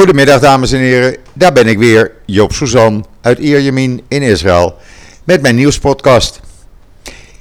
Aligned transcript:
Goedemiddag 0.00 0.40
dames 0.40 0.72
en 0.72 0.78
heren, 0.78 1.16
daar 1.32 1.52
ben 1.52 1.66
ik 1.66 1.78
weer, 1.78 2.12
Joop 2.26 2.52
Suzan 2.52 3.06
uit 3.20 3.38
Ierjemien 3.38 4.02
in 4.08 4.22
Israël 4.22 4.76
met 5.24 5.42
mijn 5.42 5.54
nieuwspodcast. 5.54 6.40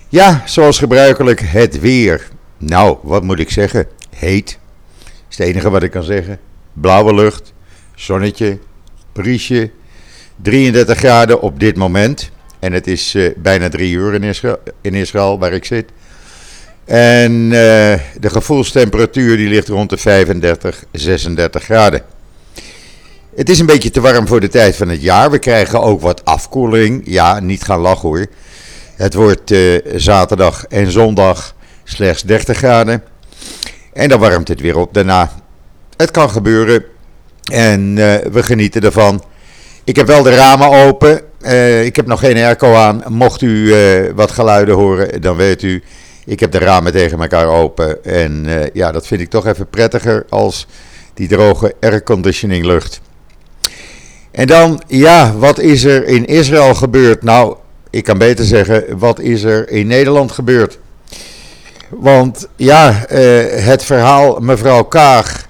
Ja, 0.09 0.43
zoals 0.45 0.77
gebruikelijk 0.77 1.39
het 1.39 1.79
weer. 1.79 2.27
Nou, 2.57 2.97
wat 3.01 3.23
moet 3.23 3.39
ik 3.39 3.49
zeggen? 3.49 3.87
Heet. 4.15 4.59
is 5.29 5.37
het 5.37 5.47
enige 5.47 5.69
wat 5.69 5.83
ik 5.83 5.91
kan 5.91 6.03
zeggen. 6.03 6.39
Blauwe 6.73 7.13
lucht, 7.13 7.53
zonnetje, 7.95 8.59
briesje, 9.13 9.71
33 10.41 10.97
graden 10.97 11.41
op 11.41 11.59
dit 11.59 11.75
moment. 11.77 12.31
En 12.59 12.73
het 12.73 12.87
is 12.87 13.15
uh, 13.15 13.31
bijna 13.37 13.69
drie 13.69 13.93
uur 13.93 14.13
in 14.81 14.95
Israël, 14.95 15.39
waar 15.39 15.53
ik 15.53 15.65
zit. 15.65 15.89
En 16.85 17.31
uh, 17.31 17.51
de 17.51 18.29
gevoelstemperatuur 18.29 19.37
die 19.37 19.49
ligt 19.49 19.67
rond 19.67 19.89
de 19.89 19.97
35, 19.97 20.83
36 20.91 21.63
graden. 21.63 22.17
Het 23.35 23.49
is 23.49 23.59
een 23.59 23.65
beetje 23.65 23.91
te 23.91 24.01
warm 24.01 24.27
voor 24.27 24.39
de 24.39 24.47
tijd 24.47 24.75
van 24.75 24.89
het 24.89 25.01
jaar. 25.01 25.31
We 25.31 25.39
krijgen 25.39 25.81
ook 25.81 26.01
wat 26.01 26.25
afkoeling. 26.25 27.01
Ja, 27.05 27.39
niet 27.39 27.63
gaan 27.63 27.79
lachen 27.79 28.09
hoor. 28.09 28.25
Het 28.95 29.13
wordt 29.13 29.51
uh, 29.51 29.79
zaterdag 29.95 30.65
en 30.65 30.91
zondag 30.91 31.55
slechts 31.83 32.23
30 32.23 32.57
graden. 32.57 33.03
En 33.93 34.09
dan 34.09 34.19
warmt 34.19 34.47
het 34.47 34.61
weer 34.61 34.77
op 34.77 34.93
daarna. 34.93 35.31
Het 35.97 36.11
kan 36.11 36.29
gebeuren. 36.29 36.83
En 37.51 37.97
uh, 37.97 38.15
we 38.15 38.43
genieten 38.43 38.81
ervan. 38.81 39.23
Ik 39.83 39.95
heb 39.95 40.07
wel 40.07 40.23
de 40.23 40.35
ramen 40.35 40.69
open. 40.69 41.21
Uh, 41.41 41.85
ik 41.85 41.95
heb 41.95 42.05
nog 42.05 42.19
geen 42.19 42.37
airco 42.37 42.75
aan. 42.75 43.03
Mocht 43.07 43.41
u 43.41 43.73
wat 44.15 44.31
geluiden 44.31 44.75
horen, 44.75 45.21
dan 45.21 45.35
weet 45.35 45.63
u. 45.63 45.83
Ik 46.25 46.39
heb 46.39 46.51
de 46.51 46.59
ramen 46.59 46.91
tegen 46.91 47.21
elkaar 47.21 47.47
open. 47.47 48.03
En 48.03 48.47
ja, 48.73 48.91
dat 48.91 49.07
vind 49.07 49.21
ik 49.21 49.29
toch 49.29 49.47
even 49.47 49.67
prettiger 49.69 50.25
als 50.29 50.67
die 51.13 51.27
droge 51.27 51.75
airconditioning 51.79 52.65
lucht. 52.65 53.01
En 54.39 54.47
dan, 54.47 54.81
ja, 54.87 55.33
wat 55.37 55.59
is 55.59 55.83
er 55.83 56.05
in 56.05 56.25
Israël 56.25 56.75
gebeurd? 56.75 57.23
Nou, 57.23 57.55
ik 57.89 58.03
kan 58.03 58.17
beter 58.17 58.45
zeggen, 58.45 58.97
wat 58.97 59.19
is 59.19 59.43
er 59.43 59.69
in 59.69 59.87
Nederland 59.87 60.31
gebeurd? 60.31 60.79
Want 61.89 62.47
ja, 62.55 62.89
uh, 62.89 62.97
het 63.65 63.83
verhaal 63.83 64.39
mevrouw 64.39 64.83
Kaag, 64.83 65.47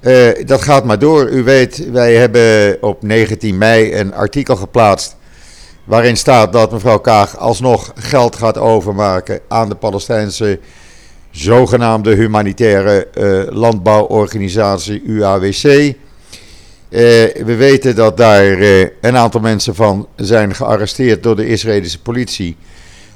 uh, 0.00 0.28
dat 0.46 0.62
gaat 0.62 0.84
maar 0.84 0.98
door. 0.98 1.28
U 1.30 1.42
weet, 1.42 1.90
wij 1.90 2.14
hebben 2.14 2.76
op 2.82 3.02
19 3.02 3.58
mei 3.58 3.94
een 3.94 4.14
artikel 4.14 4.56
geplaatst 4.56 5.16
waarin 5.84 6.16
staat 6.16 6.52
dat 6.52 6.72
mevrouw 6.72 6.98
Kaag 6.98 7.38
alsnog 7.38 7.92
geld 7.94 8.36
gaat 8.36 8.58
overmaken 8.58 9.40
aan 9.48 9.68
de 9.68 9.74
Palestijnse 9.74 10.58
zogenaamde 11.30 12.14
humanitaire 12.14 13.08
uh, 13.14 13.42
landbouworganisatie 13.56 15.02
UAWC. 15.02 15.94
Uh, 16.92 16.98
we 17.44 17.54
weten 17.56 17.94
dat 17.94 18.16
daar 18.16 18.58
uh, 18.58 18.86
een 19.00 19.16
aantal 19.16 19.40
mensen 19.40 19.74
van 19.74 20.08
zijn 20.16 20.54
gearresteerd 20.54 21.22
door 21.22 21.36
de 21.36 21.46
Israëlische 21.46 22.00
politie. 22.00 22.56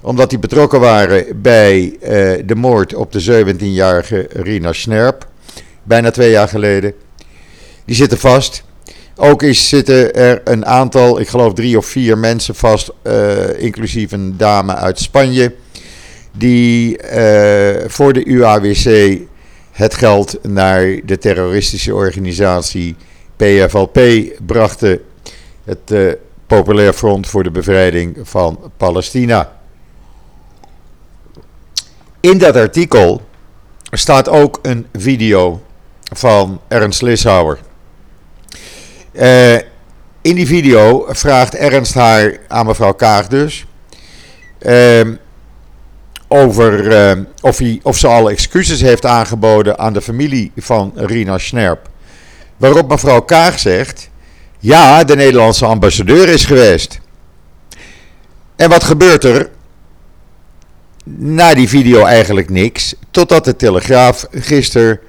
Omdat 0.00 0.30
die 0.30 0.38
betrokken 0.38 0.80
waren 0.80 1.42
bij 1.42 1.82
uh, 1.82 1.98
de 2.46 2.54
moord 2.54 2.94
op 2.94 3.12
de 3.12 3.44
17-jarige 3.44 4.28
Rina 4.32 4.72
Snerp. 4.72 5.28
Bijna 5.82 6.10
twee 6.10 6.30
jaar 6.30 6.48
geleden. 6.48 6.92
Die 7.84 7.94
zitten 7.94 8.18
vast. 8.18 8.64
Ook 9.16 9.42
is, 9.42 9.68
zitten 9.68 10.14
er 10.14 10.40
een 10.44 10.66
aantal, 10.66 11.20
ik 11.20 11.28
geloof 11.28 11.54
drie 11.54 11.78
of 11.78 11.86
vier 11.86 12.18
mensen 12.18 12.54
vast, 12.54 12.92
inclusief 13.56 14.12
een 14.12 14.36
dame 14.36 14.74
uit 14.74 14.98
Spanje. 14.98 15.54
Die 16.32 16.98
voor 17.86 18.12
de 18.12 18.24
UAWC 18.24 19.18
het 19.72 19.94
geld 19.94 20.38
naar 20.42 21.00
de 21.04 21.18
terroristische 21.18 21.94
organisatie 21.94 22.96
PFLP 23.36 24.00
brachten 24.46 25.00
het 25.64 25.90
uh, 25.90 26.12
Populair 26.46 26.92
Front 26.92 27.26
voor 27.26 27.42
de 27.42 27.50
Bevrijding 27.50 28.16
van 28.22 28.72
Palestina. 28.76 29.52
In 32.20 32.38
dat 32.38 32.56
artikel 32.56 33.22
staat 33.90 34.28
ook 34.28 34.58
een 34.62 34.86
video 34.92 35.62
van 36.12 36.60
Ernst 36.68 37.02
Lishauer. 37.02 37.58
Uh, 39.12 39.54
in 40.22 40.34
die 40.34 40.46
video 40.46 41.06
vraagt 41.08 41.54
Ernst 41.54 41.94
haar 41.94 42.38
aan 42.48 42.66
mevrouw 42.66 42.92
Kaag 42.92 43.26
dus. 43.26 43.66
Uh, 44.60 45.00
over 46.28 46.92
uh, 47.16 47.24
of, 47.40 47.58
hij, 47.58 47.80
of 47.82 47.96
ze 47.96 48.06
alle 48.06 48.30
excuses 48.30 48.80
heeft 48.80 49.04
aangeboden 49.06 49.78
aan 49.78 49.92
de 49.92 50.02
familie 50.02 50.52
van 50.56 50.92
Rina 50.94 51.38
Snerp. 51.38 51.88
Waarop 52.56 52.88
mevrouw 52.88 53.20
Kaag 53.20 53.58
zegt: 53.58 54.10
Ja, 54.58 55.04
de 55.04 55.16
Nederlandse 55.16 55.66
ambassadeur 55.66 56.28
is 56.28 56.44
geweest. 56.44 57.00
En 58.56 58.68
wat 58.68 58.84
gebeurt 58.84 59.24
er? 59.24 59.50
Na 61.14 61.54
die 61.54 61.68
video 61.68 62.04
eigenlijk 62.04 62.50
niks. 62.50 62.94
Totdat 63.10 63.44
de 63.44 63.56
Telegraaf 63.56 64.26
gisteren 64.30 65.00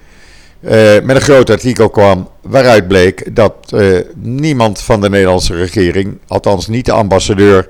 uh, 0.62 0.72
met 1.04 1.16
een 1.16 1.22
groot 1.22 1.50
artikel 1.50 1.90
kwam. 1.90 2.30
waaruit 2.42 2.88
bleek 2.88 3.36
dat 3.36 3.54
uh, 3.74 4.00
niemand 4.16 4.82
van 4.82 5.02
de 5.02 5.10
Nederlandse 5.10 5.56
regering, 5.56 6.18
althans 6.28 6.68
niet 6.68 6.86
de 6.86 6.92
ambassadeur, 6.92 7.68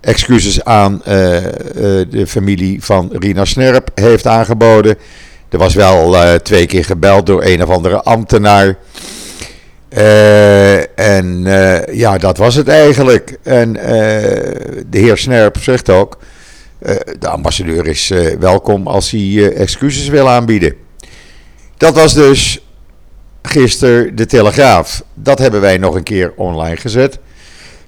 excuses 0.00 0.64
aan 0.64 0.92
uh, 0.94 1.04
de 2.10 2.24
familie 2.26 2.84
van 2.84 3.10
Rina 3.12 3.44
Snerp 3.44 3.90
heeft 3.94 4.26
aangeboden. 4.26 4.96
Er 5.48 5.58
was 5.58 5.74
wel 5.74 6.14
uh, 6.14 6.34
twee 6.34 6.66
keer 6.66 6.84
gebeld 6.84 7.26
door 7.26 7.44
een 7.44 7.62
of 7.62 7.68
andere 7.68 8.02
ambtenaar. 8.02 8.76
Uh, 9.96 10.98
en 10.98 11.44
uh, 11.46 11.86
ja, 11.86 12.18
dat 12.18 12.36
was 12.36 12.54
het 12.54 12.68
eigenlijk. 12.68 13.38
En 13.42 13.72
de 13.72 14.98
heer 14.98 15.16
Snerp 15.16 15.56
zegt 15.56 15.90
ook: 15.90 16.18
de 17.18 17.28
ambassadeur 17.28 17.86
is 17.86 18.12
welkom 18.38 18.86
als 18.86 19.10
hij 19.10 19.52
excuses 19.54 20.08
wil 20.08 20.28
aanbieden. 20.28 20.74
Dat 21.76 21.94
was 21.94 22.14
dus 22.14 22.60
gisteren 23.42 24.16
de 24.16 24.26
Telegraaf. 24.26 25.02
Dat 25.14 25.38
hebben 25.38 25.60
wij 25.60 25.78
nog 25.78 25.94
een 25.94 26.02
keer 26.02 26.32
online 26.36 26.76
gezet. 26.76 27.18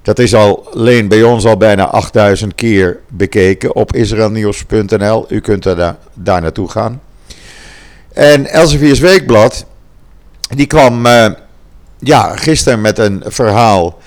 Dat 0.03 0.19
is 0.19 0.35
al, 0.35 0.69
alleen 0.73 1.09
bij 1.09 1.23
ons 1.23 1.45
al 1.45 1.57
bijna 1.57 1.85
8000 1.85 2.55
keer 2.55 3.01
bekeken 3.09 3.75
op 3.75 3.95
israelnieuws.nl. 3.95 5.27
U 5.29 5.41
kunt 5.41 5.63
daar, 5.63 5.97
daar 6.15 6.41
naartoe 6.41 6.71
gaan. 6.71 7.01
En 8.19 8.47
Elsevier's 8.47 8.99
Weekblad, 8.99 9.65
die 10.55 10.67
kwam 10.67 11.07
uh, 11.07 11.27
ja, 11.99 12.37
gisteren 12.37 12.81
met 12.81 12.99
een 12.99 13.23
verhaal 13.27 13.99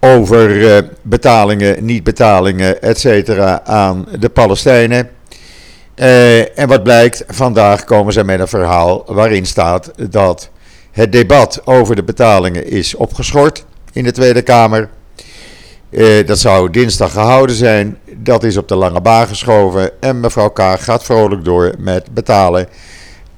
over 0.00 0.50
uh, 0.50 0.78
betalingen, 1.02 1.84
niet-betalingen, 1.84 2.82
etc. 2.82 3.38
aan 3.64 4.06
de 4.18 4.28
Palestijnen. 4.28 5.10
Uh, 5.96 6.58
en 6.58 6.68
wat 6.68 6.82
blijkt, 6.82 7.24
vandaag 7.28 7.84
komen 7.84 8.12
ze 8.12 8.24
met 8.24 8.40
een 8.40 8.48
verhaal 8.48 9.02
waarin 9.06 9.46
staat 9.46 9.90
dat 10.10 10.50
het 10.90 11.12
debat 11.12 11.60
over 11.64 11.96
de 11.96 12.04
betalingen 12.04 12.66
is 12.66 12.94
opgeschort 12.94 13.64
in 13.92 14.04
de 14.04 14.12
Tweede 14.12 14.42
Kamer. 14.42 14.88
Dat 16.26 16.38
zou 16.38 16.70
dinsdag 16.70 17.12
gehouden 17.12 17.56
zijn. 17.56 17.98
Dat 18.16 18.44
is 18.44 18.56
op 18.56 18.68
de 18.68 18.74
lange 18.74 19.00
baan 19.00 19.26
geschoven. 19.26 19.90
En 20.00 20.20
mevrouw 20.20 20.50
Kaag 20.50 20.84
gaat 20.84 21.04
vrolijk 21.04 21.44
door 21.44 21.74
met 21.78 22.14
betalen 22.14 22.68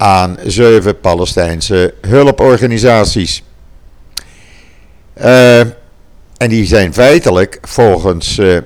aan 0.02 0.38
zeven 0.44 1.00
Palestijnse 1.00 1.94
hulporganisaties. 2.00 3.42
Uh, 5.20 5.60
en 5.60 6.48
die 6.48 6.66
zijn 6.66 6.94
feitelijk, 6.94 7.58
volgens 7.62 8.38
uh, 8.38 8.58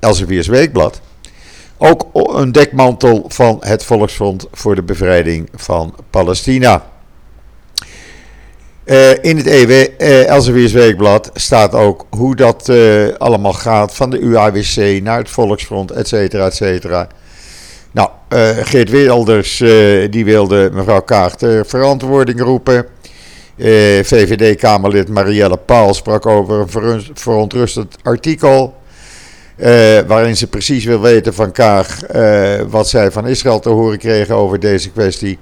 Elsevier's 0.00 0.46
Weekblad, 0.46 1.00
ook 1.76 2.06
een 2.12 2.52
dekmantel 2.52 3.24
van 3.28 3.56
het 3.60 3.84
Volksfront 3.84 4.46
voor 4.52 4.74
de 4.74 4.82
Bevrijding 4.82 5.48
van 5.54 5.94
Palestina. 6.10 6.86
Uh, 8.84 9.10
in 9.24 9.36
het 9.36 9.46
EW, 9.46 9.70
Elsevier's 10.26 10.72
Weekblad 10.72 11.30
staat 11.34 11.74
ook 11.74 12.06
hoe 12.10 12.36
dat 12.36 12.70
allemaal 13.18 13.52
gaat 13.52 13.94
van 13.94 14.10
de 14.10 14.18
UAWC 14.18 15.02
naar 15.02 15.18
het 15.18 15.30
Volksfront, 15.30 15.90
et 15.90 16.08
cetera, 16.08 16.46
et 16.46 16.54
cetera. 16.54 17.08
Uh, 18.32 18.48
Geert 18.56 18.90
Wilders 18.90 19.60
uh, 19.60 20.06
die 20.10 20.24
wilde 20.24 20.70
mevrouw 20.72 21.00
Kaag 21.00 21.36
ter 21.36 21.66
verantwoording 21.66 22.40
roepen. 22.40 22.86
Eh, 23.56 23.68
VVD-Kamerlid 24.02 25.08
Marielle 25.08 25.56
Paul 25.56 25.94
sprak 25.94 26.26
over 26.26 26.84
een 26.84 27.04
verontrustend 27.14 27.96
artikel. 28.02 28.74
waarin 30.06 30.36
ze 30.36 30.46
precies 30.46 30.84
wil 30.84 31.00
weten 31.00 31.34
van 31.34 31.52
Kaag 31.52 32.00
wat 32.68 32.88
zij 32.88 33.10
van 33.10 33.26
Israël 33.26 33.60
te 33.60 33.68
horen 33.68 33.98
kregen 33.98 34.34
over 34.34 34.60
deze 34.60 34.90
kwestie. 34.90 35.38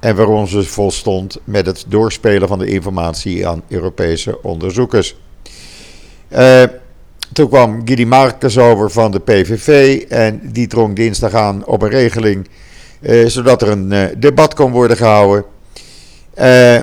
En 0.00 0.16
waarom 0.16 0.46
ze 0.46 0.62
volstond 0.62 1.38
met 1.44 1.66
het 1.66 1.84
doorspelen 1.88 2.48
van 2.48 2.58
de 2.58 2.66
informatie 2.66 3.48
aan 3.48 3.62
Europese 3.68 4.42
onderzoekers. 4.42 5.16
Toen 7.34 7.48
kwam 7.48 7.82
Gidi 7.84 8.06
Marcus 8.06 8.58
over 8.58 8.90
van 8.90 9.10
de 9.10 9.20
PVV 9.20 10.00
en 10.08 10.40
die 10.42 10.66
drong 10.66 10.96
dinsdag 10.96 11.34
aan 11.34 11.66
op 11.66 11.82
een 11.82 11.88
regeling, 11.88 12.48
eh, 13.00 13.26
zodat 13.26 13.62
er 13.62 13.68
een 13.68 13.92
eh, 13.92 14.04
debat 14.16 14.54
kon 14.54 14.72
worden 14.72 14.96
gehouden. 14.96 15.44
Eh, 16.34 16.78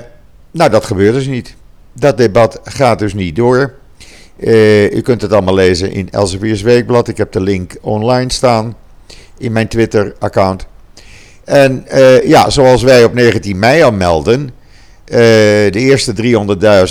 nou, 0.50 0.70
dat 0.70 0.84
gebeurt 0.84 1.14
dus 1.14 1.26
niet. 1.26 1.54
Dat 1.92 2.16
debat 2.16 2.60
gaat 2.64 2.98
dus 2.98 3.14
niet 3.14 3.36
door. 3.36 3.74
Uh, 4.38 4.92
u 4.92 5.00
kunt 5.00 5.22
het 5.22 5.32
allemaal 5.32 5.54
lezen 5.54 5.92
in 5.92 6.08
Elsevier's 6.10 6.62
Weekblad. 6.62 7.08
Ik 7.08 7.16
heb 7.16 7.32
de 7.32 7.40
link 7.40 7.76
online 7.80 8.32
staan 8.32 8.76
in 9.38 9.52
mijn 9.52 9.68
Twitter-account. 9.68 10.66
En 11.44 11.86
uh, 11.94 12.24
ja, 12.24 12.50
zoals 12.50 12.82
wij 12.82 13.04
op 13.04 13.14
19 13.14 13.58
mei 13.58 13.82
al 13.82 13.92
melden, 13.92 14.40
uh, 14.40 14.50
de 15.70 15.70
eerste 15.72 16.12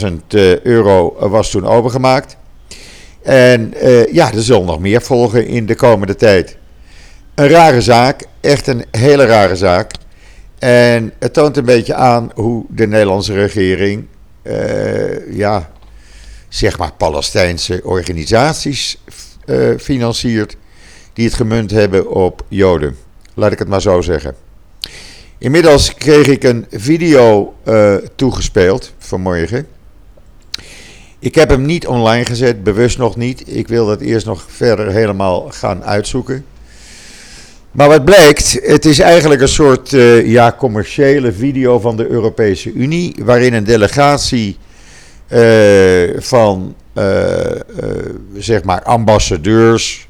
300.000 0.02 0.14
euro 0.64 1.30
was 1.30 1.50
toen 1.52 1.66
overgemaakt. 1.66 2.38
En 3.24 3.74
ja, 4.12 4.34
er 4.34 4.42
zal 4.42 4.64
nog 4.64 4.80
meer 4.80 5.02
volgen 5.02 5.48
in 5.48 5.66
de 5.66 5.76
komende 5.76 6.16
tijd. 6.16 6.58
Een 7.36 7.48
rare 7.48 7.82
zaak, 7.82 8.24
echt 8.42 8.68
een 8.68 8.86
hele 8.92 9.26
rare 9.26 9.56
zaak. 9.56 9.92
En 10.60 11.14
het 11.20 11.34
toont 11.34 11.58
een 11.58 11.66
beetje 11.66 11.94
aan 11.94 12.32
hoe 12.36 12.66
de 12.70 12.88
Nederlandse 12.88 13.34
regering, 13.34 14.06
ja, 15.30 15.72
zeg 16.50 16.78
maar 16.78 16.94
Palestijnse 16.94 17.82
organisaties 17.84 19.04
uh, 19.46 19.78
financiert 19.78 20.58
die 21.14 21.26
het 21.26 21.34
gemunt 21.34 21.72
hebben 21.72 22.10
op 22.10 22.46
Joden. 22.48 22.98
Laat 23.34 23.52
ik 23.52 23.60
het 23.60 23.68
maar 23.68 23.82
zo 23.82 24.02
zeggen. 24.02 24.36
Inmiddels 25.38 25.94
kreeg 25.94 26.28
ik 26.28 26.44
een 26.44 26.66
video 26.70 27.54
toegespeeld 28.16 28.94
vanmorgen. 28.98 29.68
Ik 31.24 31.36
heb 31.36 31.50
hem 31.50 31.66
niet 31.66 31.88
online 31.88 32.26
gezet, 32.26 32.64
bewust 32.64 32.98
nog 32.98 33.16
niet. 33.16 33.44
Ik 33.46 33.68
wil 33.68 33.86
dat 33.86 34.02
eerst 34.02 34.26
nog 34.26 34.46
verder 34.48 34.92
helemaal 34.92 35.50
gaan 35.50 35.84
uitzoeken. 35.84 36.46
Maar 37.72 37.88
wat 37.88 38.06
blijkt, 38.06 38.60
het 38.64 38.86
is 38.86 39.00
eigenlijk 39.00 39.42
een 39.42 39.48
soort 39.48 39.92
uh, 39.92 40.28
ja, 40.28 40.56
commerciële 40.58 41.32
video 41.32 41.80
van 41.80 41.98
de 41.98 42.08
Europese 42.08 42.74
Unie, 42.74 43.16
waarin 43.20 43.54
een 43.54 43.64
delegatie 43.64 44.58
uh, 45.30 46.10
van 46.18 46.76
uh, 46.94 47.04
zeg 48.38 48.64
maar 48.64 48.84
ambassadeurs 48.84 50.08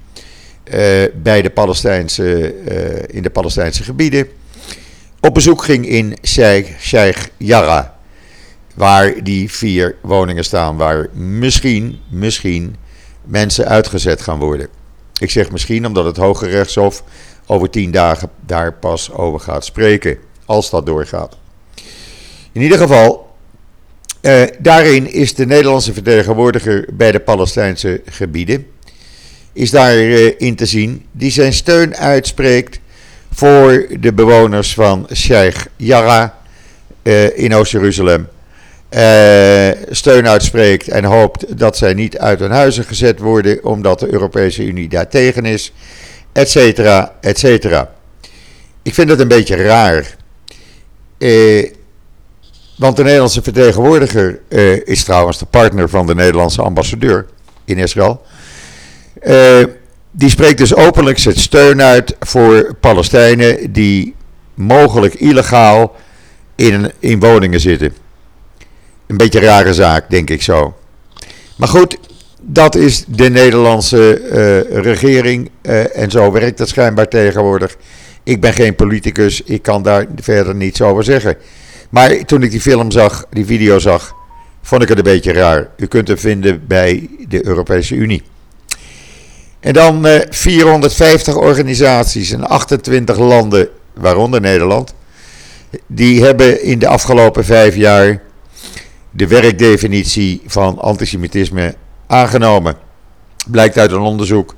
bij 1.13 1.41
de 1.41 1.49
Palestijnse, 1.53 2.55
in 3.07 3.23
de 3.23 3.29
Palestijnse 3.29 3.83
gebieden 3.83 4.27
op 5.21 5.33
bezoek 5.33 5.63
ging 5.63 5.87
in 5.87 6.17
Sheikh, 6.23 6.79
Sheikh. 6.79 7.27
Waar 8.75 9.23
die 9.23 9.51
vier 9.51 9.95
woningen 10.01 10.43
staan 10.43 10.77
waar 10.77 11.07
misschien, 11.13 11.99
misschien 12.09 12.75
mensen 13.23 13.65
uitgezet 13.65 14.21
gaan 14.21 14.39
worden. 14.39 14.67
Ik 15.19 15.31
zeg 15.31 15.51
misschien 15.51 15.85
omdat 15.85 16.05
het 16.05 16.17
Hoge 16.17 16.47
Rechtshof 16.47 17.03
over 17.45 17.69
tien 17.69 17.91
dagen 17.91 18.29
daar 18.45 18.73
pas 18.73 19.11
over 19.11 19.39
gaat 19.39 19.65
spreken. 19.65 20.17
Als 20.45 20.69
dat 20.69 20.85
doorgaat. 20.85 21.37
In 22.51 22.61
ieder 22.61 22.77
geval, 22.77 23.35
uh, 24.21 24.43
daarin 24.59 25.11
is 25.11 25.35
de 25.35 25.45
Nederlandse 25.45 25.93
vertegenwoordiger 25.93 26.87
bij 26.93 27.11
de 27.11 27.19
Palestijnse 27.19 28.01
gebieden 28.05 28.65
is 29.53 29.71
daarin 29.71 30.35
uh, 30.39 30.51
te 30.51 30.65
zien 30.65 31.05
die 31.11 31.31
zijn 31.31 31.53
steun 31.53 31.95
uitspreekt 31.95 32.79
voor 33.33 33.87
de 33.99 34.13
bewoners 34.13 34.73
van 34.73 35.07
Sheikh 35.13 35.65
Jarrah 35.75 36.29
uh, 37.03 37.37
in 37.37 37.53
Oost-Jeruzalem. 37.53 38.27
Steun 39.89 40.27
uitspreekt 40.27 40.87
en 40.87 41.03
hoopt 41.03 41.57
dat 41.57 41.77
zij 41.77 41.93
niet 41.93 42.17
uit 42.17 42.39
hun 42.39 42.51
huizen 42.51 42.83
gezet 42.83 43.19
worden 43.19 43.63
omdat 43.63 43.99
de 43.99 44.13
Europese 44.13 44.63
Unie 44.63 44.89
daar 44.89 45.09
tegen 45.09 45.45
is, 45.45 45.73
et 46.31 46.49
cetera, 46.49 47.15
et 47.21 47.39
cetera. 47.39 47.93
Ik 48.81 48.93
vind 48.93 49.07
dat 49.07 49.19
een 49.19 49.27
beetje 49.27 49.55
raar. 49.55 50.15
Want 52.77 52.95
de 52.95 53.03
Nederlandse 53.03 53.41
vertegenwoordiger 53.41 54.39
uh, 54.49 54.85
is 54.85 55.03
trouwens 55.03 55.37
de 55.37 55.45
partner 55.45 55.89
van 55.89 56.07
de 56.07 56.15
Nederlandse 56.15 56.61
ambassadeur 56.61 57.25
in 57.65 57.77
Israël. 57.77 58.21
Uh, 59.23 59.63
die 60.11 60.29
spreekt 60.29 60.57
dus 60.57 60.75
openlijk 60.75 61.17
zijn 61.17 61.35
steun 61.35 61.81
uit 61.81 62.15
voor 62.19 62.75
Palestijnen 62.79 63.71
die 63.71 64.15
mogelijk 64.53 65.13
illegaal 65.13 65.95
in, 66.55 66.91
in 66.99 67.19
woningen 67.19 67.59
zitten. 67.59 67.93
Een 69.11 69.17
beetje 69.17 69.39
rare 69.39 69.73
zaak, 69.73 70.09
denk 70.09 70.29
ik 70.29 70.41
zo. 70.41 70.77
Maar 71.55 71.67
goed, 71.67 71.97
dat 72.41 72.75
is 72.75 73.03
de 73.07 73.29
Nederlandse 73.29 74.21
uh, 74.21 74.81
regering 74.83 75.49
en 75.93 76.11
zo 76.11 76.31
werkt 76.31 76.59
het 76.59 76.69
schijnbaar 76.69 77.07
tegenwoordig. 77.07 77.75
Ik 78.23 78.41
ben 78.41 78.53
geen 78.53 78.75
politicus, 78.75 79.41
ik 79.41 79.61
kan 79.61 79.83
daar 79.83 80.05
verder 80.15 80.55
niets 80.55 80.81
over 80.81 81.03
zeggen. 81.03 81.35
Maar 81.89 82.25
toen 82.25 82.43
ik 82.43 82.51
die 82.51 82.61
film 82.61 82.91
zag, 82.91 83.25
die 83.29 83.45
video 83.45 83.79
zag, 83.79 84.15
vond 84.61 84.81
ik 84.81 84.89
het 84.89 84.97
een 84.97 85.03
beetje 85.03 85.33
raar. 85.33 85.69
U 85.77 85.87
kunt 85.87 86.07
hem 86.07 86.17
vinden 86.17 86.67
bij 86.67 87.09
de 87.27 87.45
Europese 87.45 87.95
Unie. 87.95 88.23
En 89.59 89.73
dan 89.73 90.05
eh, 90.05 90.21
450 90.29 91.35
organisaties 91.35 92.31
in 92.31 92.43
28 92.43 93.17
landen, 93.17 93.67
waaronder 93.93 94.41
Nederland. 94.41 94.93
Die 95.87 96.23
hebben 96.23 96.63
in 96.63 96.79
de 96.79 96.87
afgelopen 96.87 97.45
vijf 97.45 97.75
jaar 97.75 98.21
de 99.11 99.27
werkdefinitie 99.27 100.41
van 100.45 100.79
antisemitisme 100.79 101.75
aangenomen. 102.07 102.75
Blijkt 103.47 103.77
uit 103.77 103.91
een 103.91 103.99
onderzoek 103.99 104.55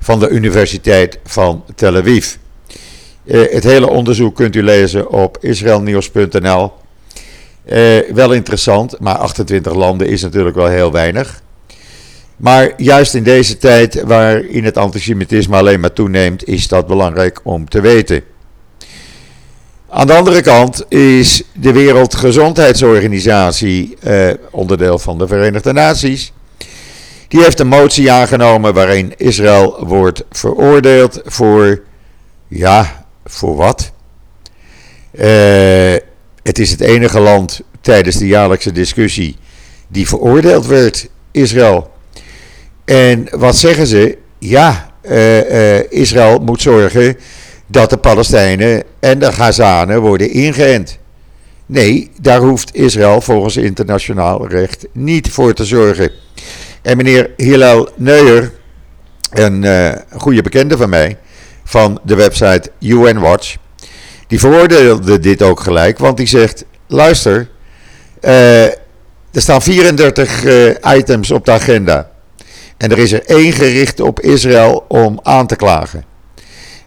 van 0.00 0.20
de 0.20 0.28
Universiteit 0.28 1.18
van 1.24 1.64
Tel 1.74 1.96
Aviv. 1.96 2.34
Uh, 3.24 3.52
het 3.52 3.64
hele 3.64 3.88
onderzoek 3.88 4.36
kunt 4.36 4.56
u 4.56 4.62
lezen 4.62 5.10
op 5.10 5.38
israelnieuws.nl. 5.40 6.72
Uh, 7.64 7.98
wel 8.12 8.32
interessant, 8.32 9.00
maar 9.00 9.16
28 9.16 9.74
landen 9.74 10.08
is 10.08 10.22
natuurlijk 10.22 10.56
wel 10.56 10.66
heel 10.66 10.92
weinig. 10.92 11.42
Maar 12.36 12.72
juist 12.76 13.14
in 13.14 13.22
deze 13.22 13.58
tijd 13.58 14.02
waarin 14.02 14.64
het 14.64 14.76
antisemitisme 14.76 15.56
alleen 15.56 15.80
maar 15.80 15.92
toeneemt, 15.92 16.46
is 16.48 16.68
dat 16.68 16.86
belangrijk 16.86 17.40
om 17.42 17.68
te 17.68 17.80
weten. 17.80 18.22
Aan 19.94 20.06
de 20.06 20.14
andere 20.14 20.40
kant 20.40 20.84
is 20.88 21.42
de 21.52 21.72
Wereldgezondheidsorganisatie, 21.72 23.96
eh, 24.00 24.30
onderdeel 24.50 24.98
van 24.98 25.18
de 25.18 25.26
Verenigde 25.26 25.72
Naties, 25.72 26.32
die 27.28 27.42
heeft 27.42 27.60
een 27.60 27.68
motie 27.68 28.12
aangenomen 28.12 28.74
waarin 28.74 29.14
Israël 29.16 29.84
wordt 29.86 30.24
veroordeeld 30.30 31.20
voor, 31.24 31.82
ja, 32.48 33.06
voor 33.24 33.56
wat? 33.56 33.92
Uh, 35.12 35.94
het 36.42 36.58
is 36.58 36.70
het 36.70 36.80
enige 36.80 37.20
land 37.20 37.60
tijdens 37.80 38.16
de 38.16 38.26
jaarlijkse 38.26 38.72
discussie 38.72 39.36
die 39.88 40.08
veroordeeld 40.08 40.66
werd, 40.66 41.08
Israël. 41.30 41.90
En 42.84 43.28
wat 43.30 43.56
zeggen 43.56 43.86
ze? 43.86 44.18
Ja, 44.38 44.90
uh, 45.02 45.50
uh, 45.50 45.90
Israël 45.90 46.38
moet 46.38 46.62
zorgen 46.62 47.16
dat 47.72 47.90
de 47.90 47.96
Palestijnen 47.96 48.82
en 49.00 49.18
de 49.18 49.32
Gazanen 49.32 50.00
worden 50.00 50.30
ingeënt. 50.30 50.98
Nee, 51.66 52.10
daar 52.20 52.40
hoeft 52.40 52.74
Israël 52.74 53.20
volgens 53.20 53.56
internationaal 53.56 54.48
recht 54.48 54.86
niet 54.92 55.30
voor 55.30 55.54
te 55.54 55.64
zorgen. 55.64 56.10
En 56.82 56.96
meneer 56.96 57.30
Hillel 57.36 57.88
Neuer, 57.96 58.52
een 59.30 59.62
uh, 59.62 59.92
goede 60.16 60.42
bekende 60.42 60.76
van 60.76 60.88
mij, 60.88 61.16
van 61.64 62.00
de 62.02 62.14
website 62.14 62.70
UN 62.80 63.18
Watch. 63.20 63.56
Die 64.26 64.38
veroordeelde 64.38 65.18
dit 65.18 65.42
ook 65.42 65.60
gelijk, 65.60 65.98
want 65.98 66.16
die 66.16 66.26
zegt: 66.26 66.64
luister, 66.86 67.48
uh, 68.20 68.64
er 68.64 69.40
staan 69.40 69.62
34 69.62 70.44
uh, 70.44 70.68
eh, 70.70 70.96
items 70.96 71.30
op 71.30 71.44
de 71.44 71.50
agenda. 71.50 72.10
En 72.76 72.90
er 72.90 72.98
is 72.98 73.12
er 73.12 73.24
één 73.26 73.52
gericht 73.52 74.00
op 74.00 74.20
Israël 74.20 74.84
om 74.88 75.20
aan 75.22 75.46
te 75.46 75.56
klagen. 75.56 76.11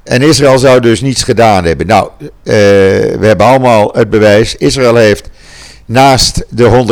En 0.06 0.22
Israël 0.22 0.58
zou 0.58 0.80
dus 0.80 1.02
niets 1.02 1.24
gedaan 1.24 1.66
hebben. 1.66 1.88
Nou, 1.88 2.10
uh, 2.20 2.24
we 2.44 3.20
hebben 3.22 3.46
allemaal 3.46 3.90
het 3.94 4.10
bewijs. 4.10 4.56
Israël 4.56 4.96
heeft 4.96 5.30
naast 5.86 6.46
de 6.50 6.88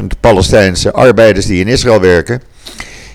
130.000 0.00 0.06
Palestijnse 0.20 0.92
arbeiders 0.92 1.46
die 1.46 1.60
in 1.60 1.68
Israël 1.68 2.00
werken, 2.00 2.42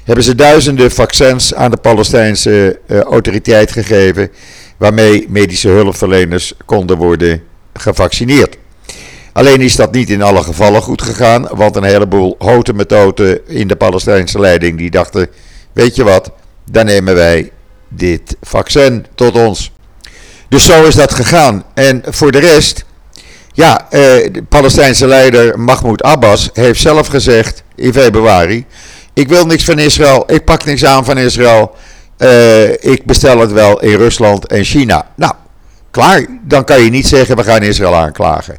hebben 0.04 0.24
ze 0.24 0.36
duizenden 0.36 0.92
vaccins 0.92 1.54
aan 1.54 1.72
de 1.72 1.78
Palestijnse 1.78 2.80
uh, 2.88 3.00
autoriteit 3.00 3.72
gegeven, 3.72 4.30
waarmee 4.78 5.26
medische 5.30 5.70
hulpverleners 5.70 6.54
konden 6.66 6.98
worden 6.98 7.42
gevaccineerd. 7.74 8.58
Alleen 9.34 9.62
is 9.62 9.76
dat 9.76 9.92
niet 9.92 10.10
in 10.10 10.22
alle 10.22 10.44
gevallen 10.44 10.82
goed 10.82 11.02
gegaan, 11.02 11.48
want 11.52 11.76
een 11.76 11.84
heleboel 11.84 12.36
houten 12.40 12.76
metoten 12.76 13.48
in 13.48 13.68
de 13.68 13.76
Palestijnse 13.76 14.40
leiding 14.40 14.78
die 14.78 14.92
dachten, 14.92 15.28
weet 15.74 15.96
je 15.96 16.04
wat, 16.04 16.32
dan 16.72 16.86
nemen 16.86 17.16
wij 17.16 17.52
dit 17.96 18.36
vaccin 18.42 19.06
tot 19.16 19.36
ons. 19.36 19.72
Dus 20.50 20.66
zo 20.66 20.84
is 20.84 20.96
dat 20.96 21.14
gegaan. 21.14 21.64
En 21.74 22.02
voor 22.06 22.32
de 22.32 22.40
rest, 22.40 22.86
ja, 23.54 23.88
eh, 23.90 24.00
de 24.32 24.44
Palestijnse 24.50 25.08
leider 25.08 25.60
Mahmoud 25.60 26.04
Abbas 26.04 26.50
heeft 26.54 26.82
zelf 26.82 27.08
gezegd 27.08 27.64
in 27.76 27.94
februari 27.94 28.66
ik 29.16 29.28
wil 29.28 29.46
niks 29.46 29.64
van 29.64 29.80
Israël. 29.80 30.24
Ik 30.28 30.46
pak 30.46 30.66
niks 30.66 30.86
aan 30.86 31.06
van 31.06 31.18
Israël. 31.18 31.76
Uh, 32.18 32.70
ik 32.70 33.06
bestel 33.06 33.40
het 33.40 33.52
wel 33.52 33.82
in 33.82 33.98
Rusland 33.98 34.48
en 34.48 34.64
China. 34.64 35.08
Nou, 35.16 35.34
klaar. 35.92 36.26
Dan 36.42 36.64
kan 36.64 36.84
je 36.84 36.90
niet 36.90 37.08
zeggen 37.08 37.36
we 37.36 37.44
gaan 37.44 37.64
Israël 37.64 37.96
aanklagen. 37.96 38.58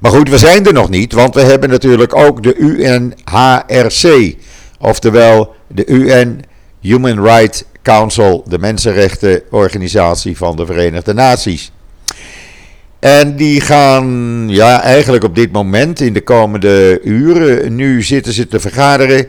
Maar 0.00 0.10
goed, 0.10 0.28
we 0.28 0.38
zijn 0.38 0.66
er 0.66 0.72
nog 0.72 0.88
niet, 0.88 1.12
want 1.12 1.34
we 1.34 1.40
hebben 1.40 1.70
natuurlijk 1.70 2.14
ook 2.16 2.42
de 2.42 2.56
UNHRC, 2.56 4.34
oftewel 4.78 5.54
de 5.66 5.86
UN 5.86 6.40
Human 6.80 7.24
Rights 7.24 7.62
Council, 7.86 8.44
de 8.46 8.58
mensenrechtenorganisatie 8.58 10.36
van 10.36 10.56
de 10.56 10.66
Verenigde 10.66 11.14
Naties. 11.14 11.72
En 12.98 13.36
die 13.36 13.60
gaan, 13.60 14.44
ja, 14.48 14.82
eigenlijk 14.82 15.24
op 15.24 15.34
dit 15.34 15.52
moment, 15.52 16.00
in 16.00 16.12
de 16.12 16.22
komende 16.22 17.00
uren, 17.02 17.74
nu 17.74 18.02
zitten 18.02 18.32
ze 18.32 18.48
te 18.48 18.60
vergaderen. 18.60 19.26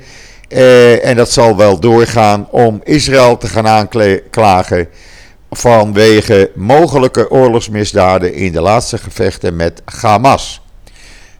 Eh, 0.47 1.05
en 1.05 1.15
dat 1.15 1.31
zal 1.31 1.57
wel 1.57 1.79
doorgaan 1.79 2.47
om 2.51 2.81
Israël 2.83 3.37
te 3.37 3.47
gaan 3.47 3.67
aanklagen 3.67 4.87
vanwege 5.49 6.51
mogelijke 6.55 7.31
oorlogsmisdaden 7.31 8.33
in 8.33 8.51
de 8.51 8.61
laatste 8.61 8.97
gevechten 8.97 9.55
met 9.55 9.81
Hamas. 9.85 10.61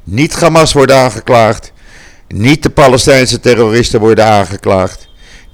Niet 0.04 0.40
Hamas 0.40 0.74
wordt 0.74 0.92
aangeklaagd, 0.92 1.72
niet 2.28 2.64
de 2.64 2.70
Palestijnse 2.70 3.40
terroristen 3.40 4.00
worden 4.00 4.26
aangeklaagd, 4.26 5.07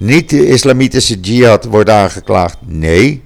niet 0.04 0.30
de 0.30 0.46
islamitische 0.46 1.20
jihad 1.20 1.64
wordt 1.64 1.90
aangeklaagd. 1.90 2.56
Nee, 2.60 3.22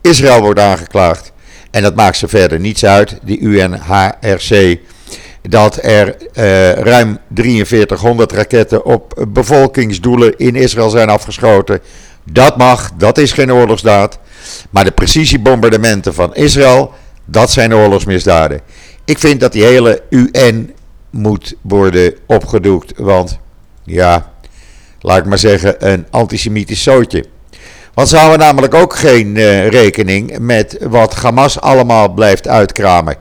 Israël 0.00 0.40
wordt 0.40 0.60
aangeklaagd. 0.60 1.32
En 1.70 1.82
dat 1.82 1.94
maakt 1.94 2.16
ze 2.16 2.28
verder 2.28 2.60
niets 2.60 2.84
uit, 2.84 3.18
die 3.22 3.40
UNHRC, 3.40 4.78
dat 5.42 5.78
er 5.82 6.16
uh, 6.34 6.72
ruim 6.72 7.18
4300 7.34 8.32
raketten 8.32 8.84
op 8.84 9.26
bevolkingsdoelen 9.28 10.36
in 10.36 10.54
Israël 10.54 10.90
zijn 10.90 11.08
afgeschoten. 11.08 11.80
Dat 12.24 12.56
mag, 12.56 12.90
dat 12.98 13.18
is 13.18 13.32
geen 13.32 13.52
oorlogsdaad. 13.52 14.18
Maar 14.70 14.84
de 14.84 14.90
precisiebombardementen 14.90 16.14
van 16.14 16.34
Israël, 16.34 16.92
dat 17.24 17.50
zijn 17.50 17.74
oorlogsmisdaden. 17.74 18.60
Ik 19.04 19.18
vind 19.18 19.40
dat 19.40 19.52
die 19.52 19.64
hele 19.64 20.02
UN 20.10 20.72
moet 21.10 21.54
worden 21.60 22.14
opgedoekt, 22.26 22.92
want 22.96 23.38
ja, 23.84 24.32
laat 25.06 25.18
ik 25.18 25.24
maar 25.24 25.38
zeggen, 25.38 25.92
een 25.92 26.06
antisemitisch 26.10 26.82
zootje. 26.82 27.24
Want 27.94 28.08
ze 28.08 28.16
houden 28.16 28.38
namelijk 28.38 28.74
ook 28.74 28.96
geen 28.96 29.36
uh, 29.36 29.68
rekening 29.68 30.38
met 30.38 30.76
wat 30.80 31.14
Hamas 31.14 31.60
allemaal 31.60 32.08
blijft 32.08 32.48
uitkramen. 32.48 33.16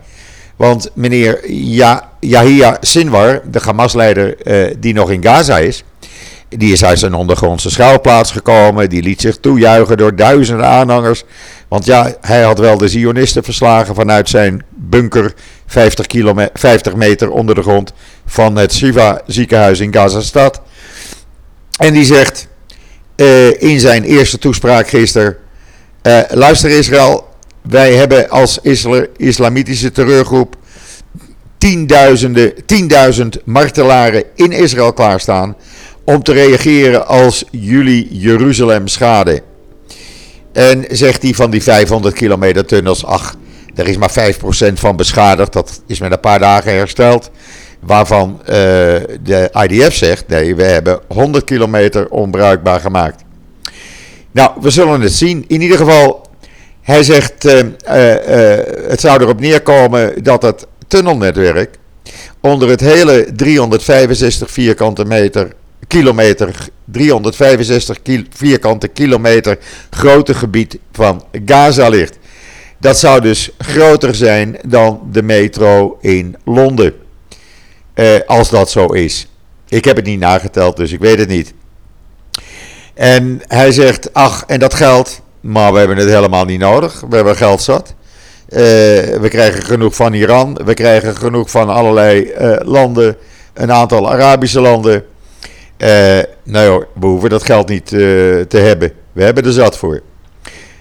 Want 0.56 0.90
meneer 0.94 1.52
ja 1.52 2.10
Yahya 2.20 2.78
Sinwar, 2.82 3.42
de 3.52 3.60
Hamas-leider 3.64 4.36
uh, 4.44 4.76
die 4.80 4.94
nog 4.94 5.12
in 5.12 5.24
Gaza 5.24 5.58
is, 5.58 5.84
die 6.50 6.74
is 6.74 6.86
uit 6.86 7.00
zijn 7.00 7.14
ondergrondse 7.14 7.70
schuilplaats 7.70 8.32
gekomen. 8.32 8.90
Die 8.90 9.04
liet 9.04 9.22
zich 9.22 9.38
toejuichen 9.38 9.98
door 9.98 10.16
duizenden 10.16 10.68
aanhangers. 10.68 11.24
Want 11.68 11.86
ja, 11.86 12.14
hij 12.22 12.42
had 12.42 12.60
wel 12.60 12.78
de 12.78 12.88
Zionisten 12.88 13.44
verslagen 13.44 13.96
vanuit 13.96 14.30
zijn 14.30 14.64
bunker 14.70 15.34
50, 15.66 16.06
50 16.54 16.96
meter 16.96 17.30
onder 17.30 17.56
de 17.56 17.62
grond 17.62 17.94
van 18.26 18.56
het 18.56 18.74
Shiva 18.74 19.22
ziekenhuis 19.26 19.80
in 19.80 19.94
Gaza-stad. 19.94 20.62
En 21.78 21.94
die 21.94 22.06
zegt 22.06 22.48
uh, 23.16 23.62
in 23.62 23.80
zijn 23.80 24.04
eerste 24.04 24.38
toespraak 24.38 24.88
gisteren: 24.88 25.38
uh, 26.04 26.20
Luister 26.30 26.70
Israël, 26.70 27.28
wij 27.62 27.94
hebben 27.94 28.30
als 28.30 28.60
isla 28.62 29.06
islamitische 29.18 29.92
terreurgroep 29.92 30.56
tienduizenden, 31.58 32.54
10.000 33.22 33.44
martelaren 33.44 34.24
in 34.36 34.52
Israël 34.52 34.94
klaarstaan 34.94 35.56
om 36.04 36.24
te 36.24 36.34
reageren 36.34 37.08
als 37.08 37.44
jullie 37.52 38.08
Jeruzalem 38.12 38.88
schaden. 38.88 39.42
En 40.54 40.86
zegt 40.90 41.22
hij 41.22 41.34
van 41.34 41.52
die 41.52 41.64
500 41.64 42.16
kilometer 42.16 42.66
tunnels, 42.66 43.06
ach, 43.06 43.36
er 43.76 43.88
is 43.88 43.98
maar 43.98 44.34
5% 44.70 44.74
van 44.74 44.96
beschadigd, 44.96 45.54
dat 45.54 45.82
is 45.88 46.00
met 46.00 46.12
een 46.12 46.20
paar 46.20 46.40
dagen 46.40 46.72
hersteld. 46.72 47.32
Waarvan 47.86 48.40
uh, 48.42 48.48
de 49.24 49.50
IDF 49.68 49.96
zegt, 49.96 50.28
nee, 50.28 50.56
we 50.56 50.64
hebben 50.64 51.00
100 51.08 51.44
kilometer 51.44 52.10
onbruikbaar 52.10 52.80
gemaakt. 52.80 53.24
Nou, 54.32 54.52
we 54.62 54.70
zullen 54.70 55.02
het 55.02 55.14
zien. 55.14 55.46
In 55.48 55.62
ieder 55.62 55.78
geval, 55.78 56.28
hij 56.82 57.04
zegt, 57.04 57.46
uh, 57.46 57.60
uh, 57.60 57.64
het 58.88 59.00
zou 59.00 59.22
erop 59.22 59.40
neerkomen 59.40 60.24
dat 60.24 60.42
het 60.42 60.68
tunnelnetwerk 60.88 61.78
onder 62.42 62.70
het 62.70 62.80
hele 62.80 63.28
365 63.36 64.52
vierkante 64.52 65.06
meter 65.06 65.52
kilometer, 65.88 66.56
365 66.86 67.98
vierkante 68.30 68.88
kilometer 68.88 69.58
grote 69.90 70.34
gebied 70.34 70.78
van 70.92 71.24
Gaza 71.46 71.90
ligt. 71.90 72.18
Dat 72.80 72.98
zou 72.98 73.22
dus 73.22 73.50
groter 73.58 74.16
zijn 74.16 74.58
dan 74.68 75.02
de 75.12 75.22
metro 75.22 75.98
in 76.02 76.36
Londen. 76.46 76.94
Eh, 77.96 78.16
als 78.26 78.50
dat 78.50 78.70
zo 78.70 78.86
is. 78.86 79.28
Ik 79.68 79.86
heb 79.86 79.96
het 79.96 80.06
niet 80.06 80.20
nageteld, 80.20 80.78
dus 80.78 80.92
ik 80.92 81.00
weet 81.00 81.20
het 81.20 81.30
niet. 81.30 81.54
En 82.94 83.42
hij 83.48 83.72
zegt, 83.72 84.14
ach, 84.14 84.44
en 84.48 84.60
dat 84.60 84.74
geld, 84.74 85.22
maar 85.42 85.74
we 85.74 85.80
hebben 85.80 85.98
het 85.98 86.10
helemaal 86.10 86.46
niet 86.46 86.60
nodig. 86.60 87.04
We 87.10 87.16
hebben 87.16 87.36
geld 87.36 87.62
zat. 87.62 87.94
Uh, 88.50 88.60
we 88.60 89.28
krijgen 89.30 89.64
genoeg 89.64 89.96
van 89.96 90.14
Iran, 90.14 90.60
we 90.66 90.74
krijgen 90.74 91.16
genoeg 91.16 91.50
van 91.50 91.70
allerlei 91.70 92.34
uh, 92.40 92.56
landen, 92.64 93.18
een 93.54 93.72
aantal 93.72 94.12
Arabische 94.12 94.60
landen. 94.60 95.04
Nou 96.44 96.66
joh, 96.66 96.84
we 97.00 97.06
hoeven 97.06 97.30
dat 97.30 97.44
geld 97.44 97.68
niet 97.68 97.88
te 97.88 98.48
hebben. 98.58 98.92
We 99.12 99.24
hebben 99.24 99.46
er 99.46 99.52
zat 99.52 99.78
voor. 99.78 100.02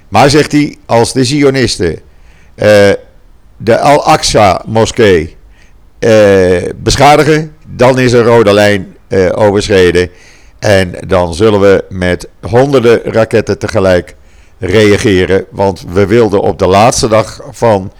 Maar 0.09 0.31
zegt 0.31 0.53
hij, 0.53 0.77
als 0.87 1.13
de 1.13 1.25
Zionisten 1.25 2.01
de 3.57 3.79
Al-Aqsa-moskee 3.79 5.37
beschadigen, 6.77 7.53
dan 7.67 7.99
is 7.99 8.13
er 8.13 8.25
rode 8.25 8.53
lijn 8.53 8.97
overschreden. 9.35 10.11
En 10.59 10.95
dan 11.07 11.35
zullen 11.35 11.61
we 11.61 11.85
met 11.89 12.29
honderden 12.41 13.01
raketten 13.03 13.59
tegelijk 13.59 14.15
reageren. 14.59 15.45
Want 15.51 15.85
we 15.93 16.07
wilden 16.07 16.41
op 16.41 16.59
de 16.59 16.67
laatste 16.67 17.09
dag 17.09 17.41
van 17.51 17.93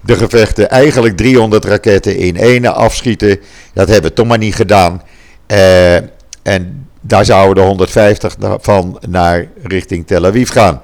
de 0.00 0.16
gevechten 0.16 0.70
eigenlijk 0.70 1.16
300 1.16 1.64
raketten 1.64 2.16
in 2.16 2.36
ene 2.36 2.72
afschieten. 2.72 3.38
Dat 3.72 3.88
hebben 3.88 4.10
we 4.10 4.16
toch 4.16 4.26
maar 4.26 4.38
niet 4.38 4.54
gedaan. 4.54 5.02
Uh, 5.46 5.94
en 6.42 6.88
daar 7.00 7.24
zouden 7.24 7.54
de 7.54 7.68
150 7.68 8.36
van 8.60 8.98
naar 9.08 9.46
richting 9.62 10.06
Tel 10.06 10.26
Aviv 10.26 10.50
gaan. 10.50 10.82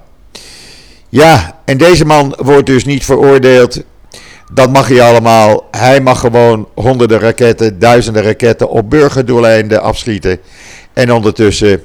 Ja, 1.08 1.60
en 1.64 1.78
deze 1.78 2.04
man 2.04 2.34
wordt 2.38 2.66
dus 2.66 2.84
niet 2.84 3.04
veroordeeld. 3.04 3.82
Dat 4.54 4.72
mag 4.72 4.88
hij 4.88 5.02
allemaal. 5.02 5.68
Hij 5.70 6.00
mag 6.00 6.20
gewoon 6.20 6.68
honderden 6.74 7.18
raketten, 7.18 7.78
duizenden 7.78 8.22
raketten 8.22 8.68
op 8.68 8.90
burgerdoeleinden 8.90 9.82
afschieten. 9.82 10.38
En 10.92 11.12
ondertussen 11.12 11.82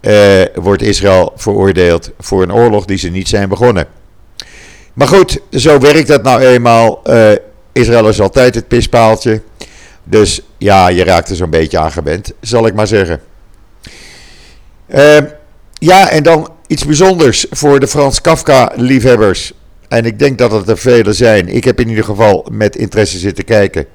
eh, 0.00 0.42
wordt 0.54 0.82
Israël 0.82 1.32
veroordeeld 1.36 2.10
voor 2.18 2.42
een 2.42 2.52
oorlog 2.52 2.84
die 2.84 2.98
ze 2.98 3.08
niet 3.08 3.28
zijn 3.28 3.48
begonnen. 3.48 3.86
Maar 4.92 5.08
goed, 5.08 5.40
zo 5.50 5.78
werkt 5.78 6.08
dat 6.08 6.22
nou 6.22 6.40
eenmaal. 6.40 7.00
Uh, 7.06 7.30
Israël 7.72 8.08
is 8.08 8.20
altijd 8.20 8.54
het 8.54 8.68
pispaaltje. 8.68 9.42
Dus 10.04 10.40
ja, 10.58 10.88
je 10.88 11.04
raakt 11.04 11.30
er 11.30 11.36
zo'n 11.36 11.50
beetje 11.50 11.78
aan 11.78 11.92
gewend, 11.92 12.32
zal 12.40 12.66
ik 12.66 12.74
maar 12.74 12.86
zeggen. 12.86 13.20
Uh, 14.88 15.18
ja, 15.72 16.10
en 16.10 16.22
dan 16.22 16.48
iets 16.66 16.84
bijzonders 16.84 17.46
voor 17.50 17.80
de 17.80 17.86
Frans 17.86 18.20
Kafka-liefhebbers. 18.20 19.52
En 19.94 20.04
ik 20.04 20.18
denk 20.18 20.38
dat 20.38 20.52
het 20.52 20.68
er 20.68 20.78
vele 20.78 21.12
zijn. 21.12 21.48
Ik 21.48 21.64
heb 21.64 21.80
in 21.80 21.88
ieder 21.88 22.04
geval 22.04 22.46
met 22.50 22.76
interesse 22.76 23.18
zitten 23.18 23.44
kijken. 23.44 23.86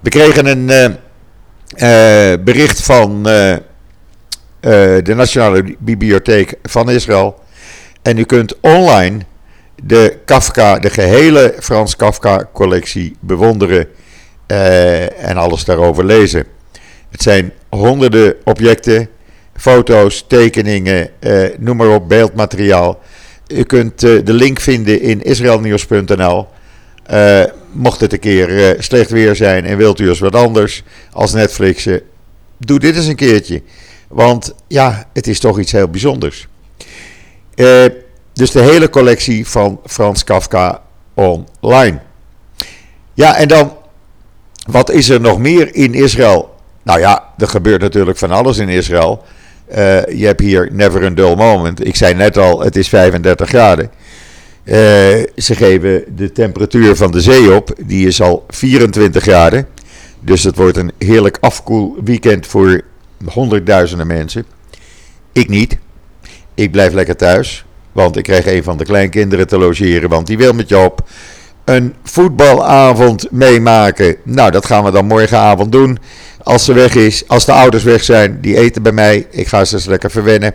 We 0.00 0.10
kregen 0.10 0.46
een 0.46 0.68
uh, 0.68 0.84
uh, 0.84 2.44
bericht 2.44 2.82
van 2.82 3.22
de 5.02 5.12
Nationale 5.14 5.76
Bibliotheek 5.78 6.54
van 6.62 6.90
Israël. 6.90 7.40
En 8.02 8.18
u 8.18 8.24
kunt 8.24 8.60
online 8.60 9.18
de 9.82 10.18
Kafka, 10.24 10.78
de 10.78 10.90
gehele 10.90 11.54
Frans 11.60 11.96
Kafka-collectie 11.96 13.16
bewonderen 13.20 13.86
en 15.18 15.36
alles 15.36 15.64
daarover 15.64 16.04
lezen. 16.04 16.44
Het 17.10 17.22
zijn 17.22 17.52
honderden 17.68 18.34
objecten, 18.44 19.08
foto's, 19.56 20.24
tekeningen, 20.28 21.10
noem 21.58 21.76
maar 21.76 21.88
op, 21.88 22.08
beeldmateriaal. 22.08 23.00
U 23.52 23.62
kunt 23.62 24.04
uh, 24.04 24.24
de 24.24 24.32
link 24.32 24.60
vinden 24.60 25.00
in 25.00 25.22
israelnieuws.nl. 25.22 26.46
mocht 27.72 28.00
het 28.00 28.12
een 28.12 28.18
keer 28.18 28.76
slecht 28.78 29.10
weer 29.10 29.36
zijn 29.36 29.64
en 29.64 29.76
wilt 29.76 30.00
u 30.00 30.08
eens 30.08 30.18
wat 30.18 30.34
anders 30.34 30.82
als 31.12 31.32
Netflixen, 31.32 32.02
doe 32.58 32.78
dit 32.78 32.96
eens 32.96 33.06
een 33.06 33.16
keertje. 33.16 33.62
Want 34.08 34.54
ja, 34.66 35.08
het 35.12 35.26
is 35.26 35.40
toch 35.40 35.58
iets 35.58 35.72
heel 35.72 35.88
bijzonders. 35.88 36.48
dus 38.32 38.50
de 38.50 38.60
hele 38.60 38.90
collectie 38.90 39.46
van 39.48 39.80
Frans 39.86 40.24
Kafka 40.24 40.82
online. 41.14 42.00
Ja, 43.14 43.36
en 43.36 43.48
dan 43.48 43.72
wat 44.66 44.90
is 44.90 45.08
er 45.08 45.20
nog 45.20 45.38
meer 45.38 45.74
in 45.74 45.94
Israël? 45.94 46.54
Nou 46.82 47.00
ja, 47.00 47.32
er 47.38 47.48
gebeurt 47.48 47.80
natuurlijk 47.80 48.18
van 48.18 48.30
alles 48.30 48.58
in 48.58 48.68
Israël. 48.68 49.24
Uh, 49.70 50.04
je 50.04 50.26
hebt 50.26 50.40
hier 50.40 50.68
never 50.72 51.04
a 51.04 51.10
dull 51.10 51.34
moment. 51.34 51.86
Ik 51.86 51.96
zei 51.96 52.14
net 52.14 52.38
al, 52.38 52.60
het 52.60 52.76
is 52.76 52.88
35 52.88 53.48
graden. 53.48 53.90
ze 55.36 55.54
geven 55.54 56.04
de 56.16 56.32
temperatuur 56.32 56.96
van 56.96 57.10
de 57.10 57.20
zee 57.20 57.54
op. 57.54 57.74
Die 57.86 58.06
is 58.06 58.20
al 58.20 58.44
24 58.48 59.22
graden. 59.22 59.66
Dus 60.20 60.44
het 60.44 60.56
wordt 60.56 60.76
een 60.76 60.92
heerlijk 60.98 61.38
afkoelweekend 61.40 62.46
voor 62.46 62.80
honderdduizenden 63.24 64.06
mensen. 64.06 64.44
Ik 65.32 65.48
niet. 65.48 65.78
Ik 66.54 66.70
blijf 66.70 66.92
lekker 66.92 67.16
thuis. 67.16 67.64
Want 67.92 68.16
ik 68.16 68.22
krijg 68.22 68.46
een 68.46 68.62
van 68.62 68.76
de 68.76 68.84
kleinkinderen 68.84 69.46
te 69.46 69.58
logeren. 69.58 70.08
Want 70.08 70.26
die 70.26 70.36
wil 70.36 70.52
met 70.52 70.68
je 70.68 70.78
op 70.78 71.08
een 71.64 71.94
voetbalavond 72.02 73.30
meemaken. 73.30 74.16
Nou, 74.24 74.50
dat 74.50 74.66
gaan 74.66 74.84
we 74.84 74.90
dan 74.90 75.06
morgenavond 75.06 75.72
doen. 75.72 75.98
Als 76.42 76.64
ze 76.64 76.72
weg 76.72 76.94
is, 76.94 77.28
als 77.28 77.44
de 77.44 77.52
ouders 77.52 77.82
weg 77.82 78.04
zijn, 78.04 78.38
die 78.40 78.56
eten 78.56 78.82
bij 78.82 78.92
mij. 78.92 79.26
Ik 79.30 79.48
ga 79.48 79.64
ze 79.64 79.74
eens 79.74 79.84
lekker 79.84 80.10
verwennen. 80.10 80.54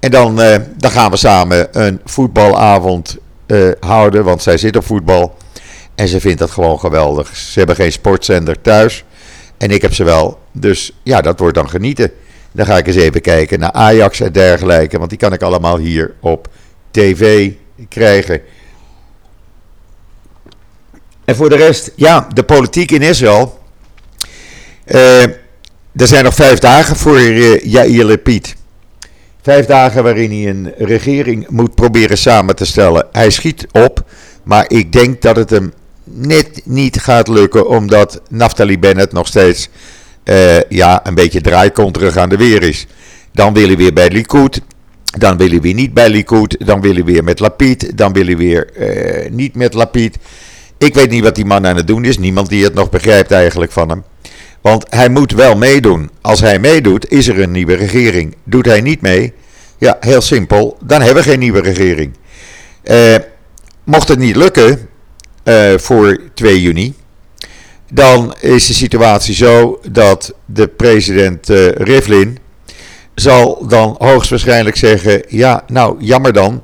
En 0.00 0.10
dan, 0.10 0.40
uh, 0.40 0.56
dan 0.76 0.90
gaan 0.90 1.10
we 1.10 1.16
samen 1.16 1.84
een 1.84 2.00
voetbalavond 2.04 3.16
uh, 3.46 3.70
houden, 3.80 4.24
want 4.24 4.42
zij 4.42 4.58
zit 4.58 4.76
op 4.76 4.84
voetbal. 4.84 5.36
En 5.94 6.08
ze 6.08 6.20
vindt 6.20 6.38
dat 6.38 6.50
gewoon 6.50 6.78
geweldig. 6.78 7.36
Ze 7.36 7.58
hebben 7.58 7.76
geen 7.76 7.92
sportzender 7.92 8.60
thuis. 8.60 9.04
En 9.58 9.70
ik 9.70 9.82
heb 9.82 9.94
ze 9.94 10.04
wel. 10.04 10.38
Dus 10.52 10.92
ja, 11.02 11.20
dat 11.20 11.38
wordt 11.38 11.54
dan 11.54 11.68
genieten. 11.68 12.10
Dan 12.52 12.66
ga 12.66 12.76
ik 12.76 12.86
eens 12.86 12.96
even 12.96 13.20
kijken 13.20 13.58
naar 13.58 13.72
Ajax 13.72 14.20
en 14.20 14.32
dergelijke. 14.32 14.98
Want 14.98 15.10
die 15.10 15.18
kan 15.18 15.32
ik 15.32 15.42
allemaal 15.42 15.78
hier 15.78 16.14
op 16.20 16.48
tv 16.90 17.50
krijgen. 17.88 18.40
En 21.24 21.36
voor 21.36 21.48
de 21.48 21.56
rest, 21.56 21.90
ja, 21.94 22.28
de 22.32 22.42
politiek 22.42 22.90
in 22.90 23.02
Israël. 23.02 23.58
Uh, 24.86 25.22
er 25.96 26.06
zijn 26.06 26.24
nog 26.24 26.34
vijf 26.34 26.58
dagen 26.58 26.96
voor 26.96 27.20
uh, 27.20 27.64
Yair 27.64 28.04
Lapid. 28.04 28.54
Vijf 29.42 29.66
dagen 29.66 30.02
waarin 30.02 30.30
hij 30.30 30.50
een 30.50 30.72
regering 30.78 31.48
moet 31.48 31.74
proberen 31.74 32.18
samen 32.18 32.56
te 32.56 32.64
stellen. 32.64 33.06
Hij 33.12 33.30
schiet 33.30 33.66
op, 33.72 34.04
maar 34.42 34.64
ik 34.68 34.92
denk 34.92 35.22
dat 35.22 35.36
het 35.36 35.50
hem 35.50 35.72
net 36.04 36.60
niet 36.64 37.00
gaat 37.00 37.28
lukken, 37.28 37.68
omdat 37.68 38.20
Naftali 38.28 38.78
Bennett 38.78 39.12
nog 39.12 39.26
steeds 39.26 39.68
uh, 40.24 40.60
ja, 40.62 41.06
een 41.06 41.14
beetje 41.14 41.40
draaikonterig 41.40 42.16
aan 42.16 42.28
de 42.28 42.36
weer 42.36 42.62
is. 42.62 42.86
Dan 43.32 43.54
wil 43.54 43.66
hij 43.66 43.76
weer 43.76 43.92
bij 43.92 44.10
Likud, 44.10 44.60
dan 45.18 45.36
wil 45.36 45.48
hij 45.48 45.60
weer 45.60 45.74
niet 45.74 45.94
bij 45.94 46.08
Likud, 46.08 46.56
dan 46.66 46.80
wil 46.80 46.94
hij 46.94 47.04
weer 47.04 47.24
met 47.24 47.40
Lapid, 47.40 47.96
dan 47.98 48.12
wil 48.12 48.24
hij 48.24 48.36
weer 48.36 48.72
niet 49.30 49.54
met 49.54 49.74
Lapid. 49.74 50.16
Ik 50.78 50.94
weet 50.94 51.10
niet 51.10 51.22
wat 51.22 51.34
die 51.34 51.44
man 51.44 51.66
aan 51.66 51.76
het 51.76 51.86
doen 51.86 52.04
is, 52.04 52.18
niemand 52.18 52.48
die 52.48 52.64
het 52.64 52.74
nog 52.74 52.90
begrijpt 52.90 53.30
eigenlijk 53.30 53.72
van 53.72 53.88
hem. 53.88 54.04
Want 54.60 54.86
hij 54.88 55.08
moet 55.08 55.32
wel 55.32 55.56
meedoen. 55.56 56.10
Als 56.20 56.40
hij 56.40 56.58
meedoet, 56.58 57.10
is 57.10 57.28
er 57.28 57.40
een 57.40 57.50
nieuwe 57.50 57.74
regering. 57.74 58.36
Doet 58.44 58.66
hij 58.66 58.80
niet 58.80 59.00
mee, 59.00 59.32
ja, 59.78 59.96
heel 60.00 60.20
simpel, 60.20 60.78
dan 60.84 61.00
hebben 61.02 61.24
we 61.24 61.30
geen 61.30 61.38
nieuwe 61.38 61.60
regering. 61.60 62.12
Uh, 62.84 63.14
mocht 63.84 64.08
het 64.08 64.18
niet 64.18 64.36
lukken 64.36 64.88
uh, 65.44 65.78
voor 65.78 66.20
2 66.34 66.60
juni, 66.62 66.94
dan 67.90 68.34
is 68.40 68.66
de 68.66 68.74
situatie 68.74 69.34
zo 69.34 69.80
dat 69.90 70.34
de 70.44 70.68
president 70.68 71.50
uh, 71.50 71.68
Rivlin 71.68 72.38
zal 73.14 73.66
dan 73.66 73.94
hoogstwaarschijnlijk 73.98 74.76
zeggen: 74.76 75.22
ja, 75.28 75.64
nou 75.66 75.96
jammer 75.98 76.32
dan. 76.32 76.62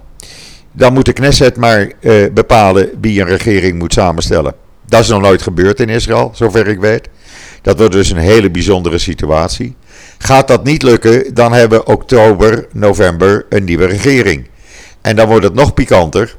Dan 0.73 0.93
moet 0.93 1.05
de 1.05 1.13
Knesset 1.13 1.57
maar 1.57 1.93
bepalen 2.33 2.91
wie 3.01 3.21
een 3.21 3.27
regering 3.27 3.79
moet 3.79 3.93
samenstellen. 3.93 4.55
Dat 4.87 5.01
is 5.01 5.09
nog 5.09 5.21
nooit 5.21 5.43
gebeurd 5.43 5.81
in 5.81 5.89
Israël, 5.89 6.31
zover 6.35 6.69
ik 6.69 6.81
weet. 6.81 7.09
Dat 7.63 7.79
wordt 7.79 7.93
dus 7.93 8.11
een 8.11 8.17
hele 8.17 8.51
bijzondere 8.51 8.99
situatie. 8.99 9.77
Gaat 10.19 10.49
dat 10.49 10.65
niet 10.65 10.83
lukken, 10.83 11.35
dan 11.35 11.53
hebben 11.53 11.79
we 11.79 11.85
oktober, 11.85 12.67
november 12.73 13.47
een 13.49 13.65
nieuwe 13.65 13.87
regering. 13.87 14.49
En 15.01 15.17
dan 15.17 15.29
wordt 15.29 15.45
het 15.45 15.55
nog 15.55 15.75
pikanter. 15.75 16.37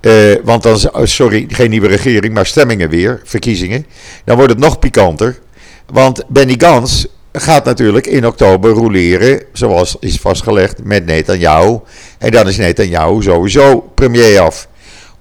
Uh, 0.00 0.36
want 0.44 0.62
dan, 0.62 0.90
oh, 0.92 1.04
sorry, 1.04 1.46
geen 1.48 1.70
nieuwe 1.70 1.86
regering, 1.88 2.34
maar 2.34 2.46
stemmingen 2.46 2.88
weer, 2.88 3.20
verkiezingen. 3.24 3.86
Dan 4.24 4.36
wordt 4.36 4.52
het 4.52 4.60
nog 4.60 4.78
pikanter. 4.78 5.38
Want 5.86 6.24
Benny 6.28 6.54
Gans 6.58 7.06
gaat 7.32 7.64
natuurlijk 7.64 8.06
in 8.06 8.26
oktober 8.26 8.70
roleren, 8.70 9.42
zoals 9.52 9.96
is 10.00 10.16
vastgelegd, 10.16 10.84
met 10.84 11.06
Netanyahu. 11.06 11.78
En 12.18 12.30
dan 12.30 12.48
is 12.48 12.56
Netanyahu 12.56 13.22
sowieso 13.22 13.80
premier 13.94 14.40
af. 14.40 14.68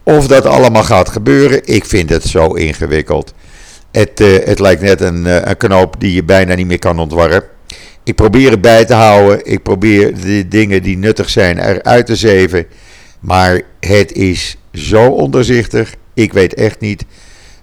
Of 0.03 0.27
dat 0.27 0.45
allemaal 0.45 0.83
gaat 0.83 1.09
gebeuren, 1.09 1.61
ik 1.65 1.85
vind 1.85 2.09
het 2.09 2.23
zo 2.23 2.53
ingewikkeld. 2.53 3.33
Het, 3.91 4.19
uh, 4.19 4.45
het 4.45 4.59
lijkt 4.59 4.81
net 4.81 5.01
een, 5.01 5.25
uh, 5.25 5.35
een, 5.43 5.57
knoop 5.57 5.95
die 5.99 6.13
je 6.13 6.23
bijna 6.23 6.55
niet 6.55 6.67
meer 6.67 6.79
kan 6.79 6.99
ontwarren. 6.99 7.43
Ik 8.03 8.15
probeer 8.15 8.51
het 8.51 8.61
bij 8.61 8.85
te 8.85 8.93
houden. 8.93 9.45
Ik 9.45 9.63
probeer 9.63 10.21
de 10.21 10.47
dingen 10.47 10.83
die 10.83 10.97
nuttig 10.97 11.29
zijn 11.29 11.57
eruit 11.57 12.05
te 12.05 12.15
zeven. 12.15 12.65
Maar 13.19 13.61
het 13.79 14.11
is 14.11 14.57
zo 14.73 15.09
onderzichtig. 15.09 15.95
Ik 16.13 16.33
weet 16.33 16.53
echt 16.53 16.79
niet 16.79 17.05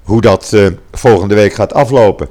hoe 0.02 0.20
dat 0.20 0.50
uh, 0.54 0.66
volgende 0.92 1.34
week 1.34 1.54
gaat 1.54 1.74
aflopen. 1.74 2.28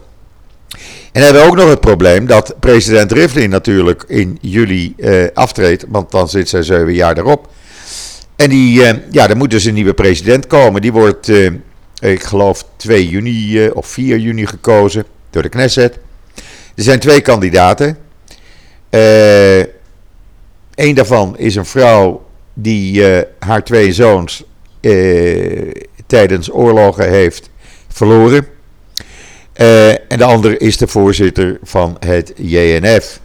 En 1.15 1.21
hebben 1.21 1.41
we 1.41 1.47
ook 1.47 1.55
nog 1.55 1.69
het 1.69 1.79
probleem 1.79 2.25
dat 2.25 2.55
president 2.59 3.11
Rivlin 3.11 3.49
natuurlijk 3.49 4.03
in 4.07 4.37
juli 4.41 4.93
uh, 4.97 5.27
aftreedt. 5.33 5.85
Want 5.87 6.11
dan 6.11 6.29
zit 6.29 6.49
zij 6.49 6.63
zeven 6.63 6.93
jaar 6.93 7.17
erop. 7.17 7.47
En 8.35 8.49
die, 8.49 8.81
uh, 8.81 8.91
ja, 9.11 9.29
er 9.29 9.37
moet 9.37 9.49
dus 9.49 9.65
een 9.65 9.73
nieuwe 9.73 9.93
president 9.93 10.47
komen. 10.47 10.81
Die 10.81 10.91
wordt 10.91 11.27
ik 11.99 12.23
geloof 12.23 12.65
2 12.75 13.09
juni 13.09 13.67
of 13.69 13.87
4 13.87 14.17
juni 14.17 14.45
gekozen 14.45 15.05
door 15.29 15.41
de 15.41 15.49
Knesset. 15.49 15.99
Er 16.75 16.83
zijn 16.83 16.99
twee 16.99 17.21
kandidaten. 17.21 17.97
Een 20.75 20.95
daarvan 20.95 21.37
is 21.37 21.55
een 21.55 21.65
vrouw 21.65 22.25
die 22.53 23.03
haar 23.39 23.63
twee 23.63 23.93
zoons 23.93 24.43
tijdens 26.07 26.51
oorlogen 26.53 27.09
heeft 27.09 27.49
verloren. 27.87 28.54
En 29.55 30.17
de 30.17 30.23
andere 30.23 30.57
is 30.57 30.77
de 30.77 30.87
voorzitter 30.87 31.59
van 31.63 31.97
het 31.99 32.33
JNF. 32.35 33.19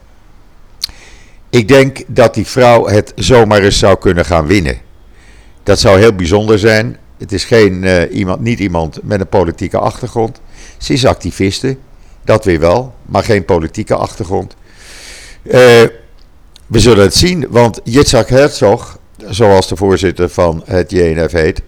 Ik 1.50 1.68
denk 1.68 2.02
dat 2.06 2.34
die 2.34 2.46
vrouw 2.46 2.86
het 2.86 3.12
zomaar 3.14 3.62
eens 3.62 3.78
zou 3.78 3.98
kunnen 3.98 4.24
gaan 4.24 4.46
winnen. 4.46 4.78
Dat 5.62 5.80
zou 5.80 5.98
heel 5.98 6.14
bijzonder 6.14 6.58
zijn. 6.58 6.96
Het 7.18 7.32
is 7.32 7.44
geen, 7.44 7.82
uh, 7.82 8.14
iemand, 8.14 8.40
niet 8.40 8.58
iemand 8.58 8.98
met 9.02 9.20
een 9.20 9.28
politieke 9.28 9.78
achtergrond. 9.78 10.40
Ze 10.78 10.92
is 10.92 11.06
activiste, 11.06 11.76
dat 12.24 12.44
weer 12.44 12.60
wel, 12.60 12.94
maar 13.06 13.24
geen 13.24 13.44
politieke 13.44 13.94
achtergrond. 13.94 14.56
Uh, 15.42 15.52
we 16.66 16.78
zullen 16.78 17.04
het 17.04 17.14
zien, 17.14 17.46
want 17.48 17.80
Yitzhak 17.84 18.28
Herzog, 18.28 18.98
zoals 19.28 19.68
de 19.68 19.76
voorzitter 19.76 20.28
van 20.28 20.62
het 20.66 20.90
JNF 20.90 21.32
heet, 21.32 21.62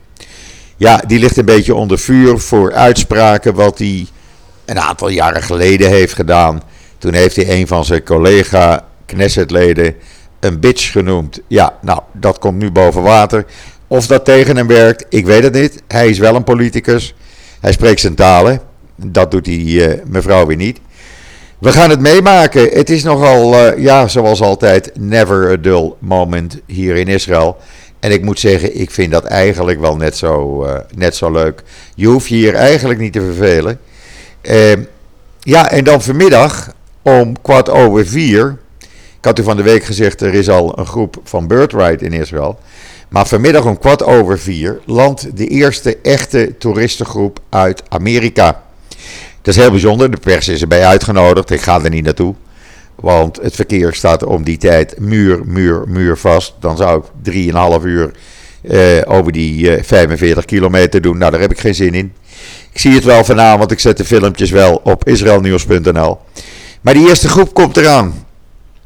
ja, 0.76 1.02
die 1.06 1.18
ligt 1.18 1.36
een 1.36 1.44
beetje 1.44 1.74
onder 1.74 1.98
vuur 1.98 2.38
voor 2.38 2.72
uitspraken 2.72 3.54
wat 3.54 3.78
hij 3.78 4.06
een 4.64 4.80
aantal 4.80 5.08
jaren 5.08 5.42
geleden 5.42 5.88
heeft 5.88 6.14
gedaan. 6.14 6.62
Toen 6.98 7.14
heeft 7.14 7.36
hij 7.36 7.50
een 7.50 7.66
van 7.66 7.84
zijn 7.84 8.04
collega 8.04 8.84
Knessetleden 9.06 9.94
een 10.40 10.60
bitch 10.60 10.90
genoemd. 10.90 11.40
Ja, 11.46 11.78
nou, 11.80 12.00
dat 12.12 12.38
komt 12.38 12.58
nu 12.58 12.70
boven 12.70 13.02
water. 13.02 13.44
Of 13.86 14.06
dat 14.06 14.24
tegen 14.24 14.56
hem 14.56 14.66
werkt, 14.66 15.04
ik 15.08 15.26
weet 15.26 15.42
het 15.42 15.52
niet. 15.52 15.82
Hij 15.88 16.08
is 16.08 16.18
wel 16.18 16.34
een 16.34 16.44
politicus. 16.44 17.14
Hij 17.60 17.72
spreekt 17.72 18.00
zijn 18.00 18.14
talen. 18.14 18.60
Dat 18.96 19.30
doet 19.30 19.44
die 19.44 19.88
uh, 19.88 19.94
mevrouw 20.04 20.46
weer 20.46 20.56
niet. 20.56 20.80
We 21.58 21.72
gaan 21.72 21.90
het 21.90 22.00
meemaken. 22.00 22.68
Het 22.68 22.90
is 22.90 23.02
nogal, 23.02 23.54
uh, 23.54 23.78
ja, 23.78 24.08
zoals 24.08 24.40
altijd, 24.40 24.90
never 24.94 25.50
a 25.50 25.56
dull 25.56 25.92
moment 25.98 26.60
hier 26.66 26.96
in 26.96 27.08
Israël. 27.08 27.56
En 28.00 28.10
ik 28.10 28.22
moet 28.22 28.40
zeggen, 28.40 28.80
ik 28.80 28.90
vind 28.90 29.12
dat 29.12 29.24
eigenlijk 29.24 29.80
wel 29.80 29.96
net 29.96 30.16
zo, 30.16 30.64
uh, 30.64 30.76
net 30.94 31.16
zo 31.16 31.30
leuk. 31.30 31.62
Je 31.94 32.06
hoeft 32.06 32.28
je 32.28 32.34
hier 32.34 32.54
eigenlijk 32.54 33.00
niet 33.00 33.12
te 33.12 33.22
vervelen. 33.22 33.78
Ehm, 34.42 34.82
ja, 35.40 35.70
en 35.70 35.84
dan 35.84 36.02
vanmiddag 36.02 36.74
om 37.02 37.42
kwart 37.42 37.68
over 37.68 38.06
vier. 38.06 38.58
Ik 39.18 39.28
had 39.28 39.38
u 39.38 39.42
van 39.42 39.56
de 39.56 39.62
week 39.62 39.84
gezegd, 39.84 40.20
er 40.20 40.34
is 40.34 40.48
al 40.48 40.78
een 40.78 40.86
groep 40.86 41.20
van 41.24 41.46
Birthright 41.46 42.02
in 42.02 42.12
Israël. 42.12 42.58
Maar 43.08 43.26
vanmiddag 43.26 43.64
om 43.64 43.78
kwart 43.78 44.02
over 44.02 44.38
vier 44.38 44.80
landt 44.86 45.36
de 45.36 45.46
eerste 45.46 45.98
echte 46.02 46.54
toeristengroep 46.58 47.40
uit 47.48 47.82
Amerika. 47.88 48.62
Dat 49.42 49.54
is 49.54 49.60
heel 49.60 49.70
bijzonder. 49.70 50.10
De 50.10 50.16
pers 50.16 50.48
is 50.48 50.60
erbij 50.60 50.84
uitgenodigd. 50.84 51.50
Ik 51.50 51.60
ga 51.60 51.82
er 51.82 51.90
niet 51.90 52.04
naartoe. 52.04 52.34
Want 52.94 53.38
het 53.42 53.54
verkeer 53.54 53.94
staat 53.94 54.24
om 54.24 54.44
die 54.44 54.56
tijd 54.56 54.98
muur, 54.98 55.40
muur, 55.44 55.84
muur 55.88 56.16
vast. 56.16 56.54
Dan 56.60 56.76
zou 56.76 57.02
ik 57.22 57.52
3,5 57.80 57.84
uur 57.84 58.10
uh, 58.62 59.02
over 59.04 59.32
die 59.32 59.76
eh, 59.76 59.84
45 59.84 60.44
kilometer 60.44 61.00
doen. 61.00 61.18
Nou, 61.18 61.30
daar 61.30 61.40
heb 61.40 61.50
ik 61.50 61.60
geen 61.60 61.74
zin 61.74 61.94
in. 61.94 62.12
Ik 62.72 62.80
zie 62.80 62.94
het 62.94 63.04
wel 63.04 63.24
vanavond. 63.24 63.70
Ik 63.70 63.80
zet 63.80 63.96
de 63.96 64.04
filmpjes 64.04 64.50
wel 64.50 64.80
op 64.84 65.08
israelnieuws.nl. 65.08 66.18
Maar 66.80 66.94
die 66.94 67.08
eerste 67.08 67.28
groep 67.28 67.54
komt 67.54 67.76
eraan. 67.76 68.24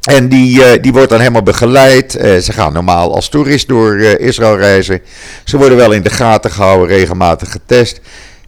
En 0.07 0.29
die, 0.29 0.59
uh, 0.59 0.81
die 0.81 0.93
wordt 0.93 1.09
dan 1.09 1.19
helemaal 1.19 1.43
begeleid. 1.43 2.15
Uh, 2.15 2.37
ze 2.37 2.51
gaan 2.53 2.73
normaal 2.73 3.15
als 3.15 3.29
toerist 3.29 3.67
door 3.67 3.95
uh, 3.95 4.19
Israël 4.19 4.57
reizen. 4.57 5.01
Ze 5.43 5.57
worden 5.57 5.77
wel 5.77 5.91
in 5.91 6.01
de 6.01 6.09
gaten 6.09 6.51
gehouden, 6.51 6.87
regelmatig 6.87 7.51
getest. 7.51 8.01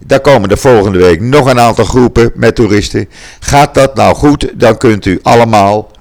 Daar 0.05 0.19
komen 0.19 0.49
de 0.49 0.57
volgende 0.57 0.99
week 0.99 1.21
nog 1.21 1.45
een 1.49 1.59
aantal 1.59 1.85
groepen 1.85 2.31
met 2.35 2.55
toeristen. 2.55 3.09
Gaat 3.39 3.73
dat 3.73 3.95
nou 3.95 4.15
goed, 4.15 4.51
dan 4.53 4.77
kunt 4.77 5.05
u 5.05 5.19
allemaal 5.21 5.91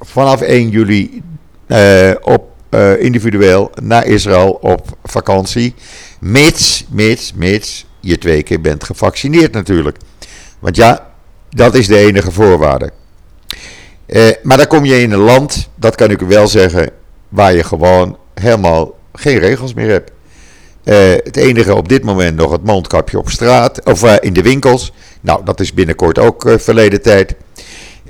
vanaf 0.00 0.40
1 0.40 0.68
juli 0.68 1.22
op 2.22 2.44
individueel 2.98 3.70
naar 3.82 4.06
Israël 4.06 4.58
op 4.60 4.96
vakantie. 5.04 5.74
Mits, 6.20 6.84
mits, 6.90 7.32
mits 7.34 7.85
je 8.06 8.18
twee 8.18 8.42
keer 8.42 8.60
bent 8.60 8.84
gevaccineerd 8.84 9.52
natuurlijk. 9.52 9.96
Want 10.58 10.76
ja, 10.76 11.10
dat 11.50 11.74
is 11.74 11.86
de 11.86 11.98
enige 11.98 12.32
voorwaarde. 12.32 12.90
Eh, 14.06 14.22
maar 14.42 14.56
dan 14.56 14.66
kom 14.66 14.84
je 14.84 15.00
in 15.00 15.12
een 15.12 15.18
land, 15.18 15.68
dat 15.74 15.94
kan 15.94 16.10
ik 16.10 16.20
wel 16.20 16.48
zeggen, 16.48 16.90
waar 17.28 17.54
je 17.54 17.64
gewoon 17.64 18.18
helemaal 18.34 18.98
geen 19.12 19.38
regels 19.38 19.74
meer 19.74 19.88
hebt. 19.88 20.10
Uh, 20.84 20.94
het 21.24 21.36
enige 21.36 21.74
op 21.74 21.88
dit 21.88 22.04
moment 22.04 22.36
nog 22.36 22.52
het 22.52 22.64
mondkapje 22.64 23.18
op 23.18 23.30
straat 23.30 23.84
of 23.84 24.04
uh, 24.04 24.14
in 24.20 24.32
de 24.32 24.42
winkels. 24.42 24.92
Nou, 25.20 25.44
dat 25.44 25.60
is 25.60 25.72
binnenkort 25.72 26.18
ook 26.18 26.44
uh, 26.44 26.58
verleden 26.58 27.02
tijd. 27.02 27.34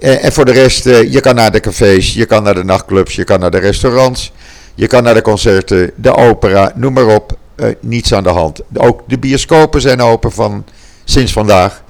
en 0.01 0.33
voor 0.33 0.45
de 0.45 0.53
rest, 0.53 0.85
je 0.85 1.21
kan 1.21 1.35
naar 1.35 1.53
de 1.53 1.61
cafés, 1.61 2.15
je 2.15 2.27
kan 2.27 2.43
naar 2.43 2.55
de 2.55 2.65
nachtclubs, 2.65 3.15
je 3.15 3.25
kan 3.25 3.41
naar 3.41 3.51
de 3.51 3.59
restaurants, 3.59 4.33
je 4.75 4.87
kan 4.87 5.03
naar 5.03 5.15
de 5.15 5.23
concerten, 5.23 5.91
de 5.95 6.15
opera, 6.15 6.73
noem 6.75 6.93
maar 6.93 7.07
op. 7.07 7.39
niets 7.81 8.14
aan 8.14 8.23
de 8.23 8.29
hand. 8.29 8.61
Ook 8.75 9.03
de 9.07 9.19
bioscopen 9.19 9.81
zijn 9.81 10.01
open 10.01 10.33
van 10.33 10.64
sinds 11.05 11.33
vandaag. 11.33 11.83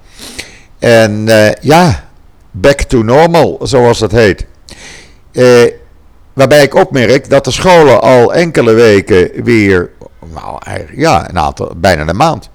En 0.79 1.24
ja, 1.61 2.05
back 2.50 2.81
to 2.81 3.02
normal, 3.02 3.59
zoals 3.62 3.98
dat 3.98 4.12
heet. 4.12 4.46
waarbij 6.33 6.62
ik 6.62 6.74
opmerk 6.74 7.31
dat 7.31 7.44
de 7.44 7.50
scholen 7.50 8.00
al 8.00 8.35
enkele 8.35 8.72
weken 8.72 9.44
weer 9.44 9.90
nou, 10.35 10.59
ja, 10.94 11.29
een 11.29 11.38
aantal, 11.38 11.72
bijna 11.76 12.07
een 12.07 12.16
maand. 12.16 12.50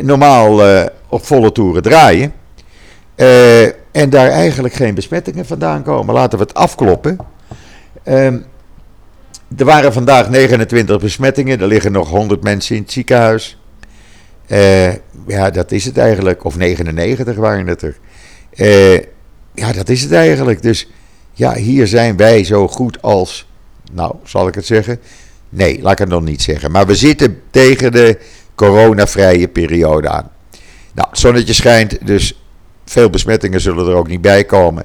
Normaal 0.00 0.60
op 1.08 1.26
volle 1.26 1.52
toeren 1.52 1.82
draaien. 1.82 2.32
En 3.92 4.10
daar 4.10 4.28
eigenlijk 4.28 4.74
geen 4.74 4.94
besmettingen 4.94 5.46
vandaan 5.46 5.82
komen. 5.82 6.14
Laten 6.14 6.38
we 6.38 6.44
het 6.44 6.54
afkloppen. 6.54 7.18
Er 9.56 9.64
waren 9.64 9.92
vandaag 9.92 10.28
29 10.28 11.00
besmettingen. 11.00 11.60
Er 11.60 11.66
liggen 11.66 11.92
nog 11.92 12.08
100 12.08 12.42
mensen 12.42 12.76
in 12.76 12.82
het 12.82 12.92
ziekenhuis. 12.92 13.58
ja, 15.26 15.50
dat 15.50 15.72
is 15.72 15.84
het 15.84 15.98
eigenlijk. 15.98 16.44
Of 16.44 16.56
99 16.56 17.36
waren 17.36 17.66
het 17.66 17.82
er. 17.82 17.96
ja, 19.54 19.72
dat 19.72 19.88
is 19.88 20.02
het 20.02 20.12
eigenlijk. 20.12 20.62
Dus 20.62 20.88
ja, 21.32 21.54
hier 21.54 21.86
zijn 21.86 22.16
wij 22.16 22.44
zo 22.44 22.68
goed 22.68 23.02
als, 23.02 23.48
nou, 23.92 24.14
zal 24.24 24.48
ik 24.48 24.54
het 24.54 24.66
zeggen, 24.66 25.00
Nee, 25.50 25.82
laat 25.82 25.92
ik 25.92 25.98
het 25.98 26.08
nog 26.08 26.22
niet 26.22 26.42
zeggen. 26.42 26.70
Maar 26.70 26.86
we 26.86 26.94
zitten 26.94 27.42
tegen 27.50 27.92
de 27.92 28.18
coronavrije 28.54 29.48
periode 29.48 30.08
aan. 30.08 30.30
Nou, 30.92 31.08
het 31.10 31.18
zonnetje 31.18 31.52
schijnt, 31.52 32.06
dus 32.06 32.42
veel 32.84 33.10
besmettingen 33.10 33.60
zullen 33.60 33.88
er 33.88 33.94
ook 33.94 34.08
niet 34.08 34.20
bij 34.20 34.44
komen. 34.44 34.84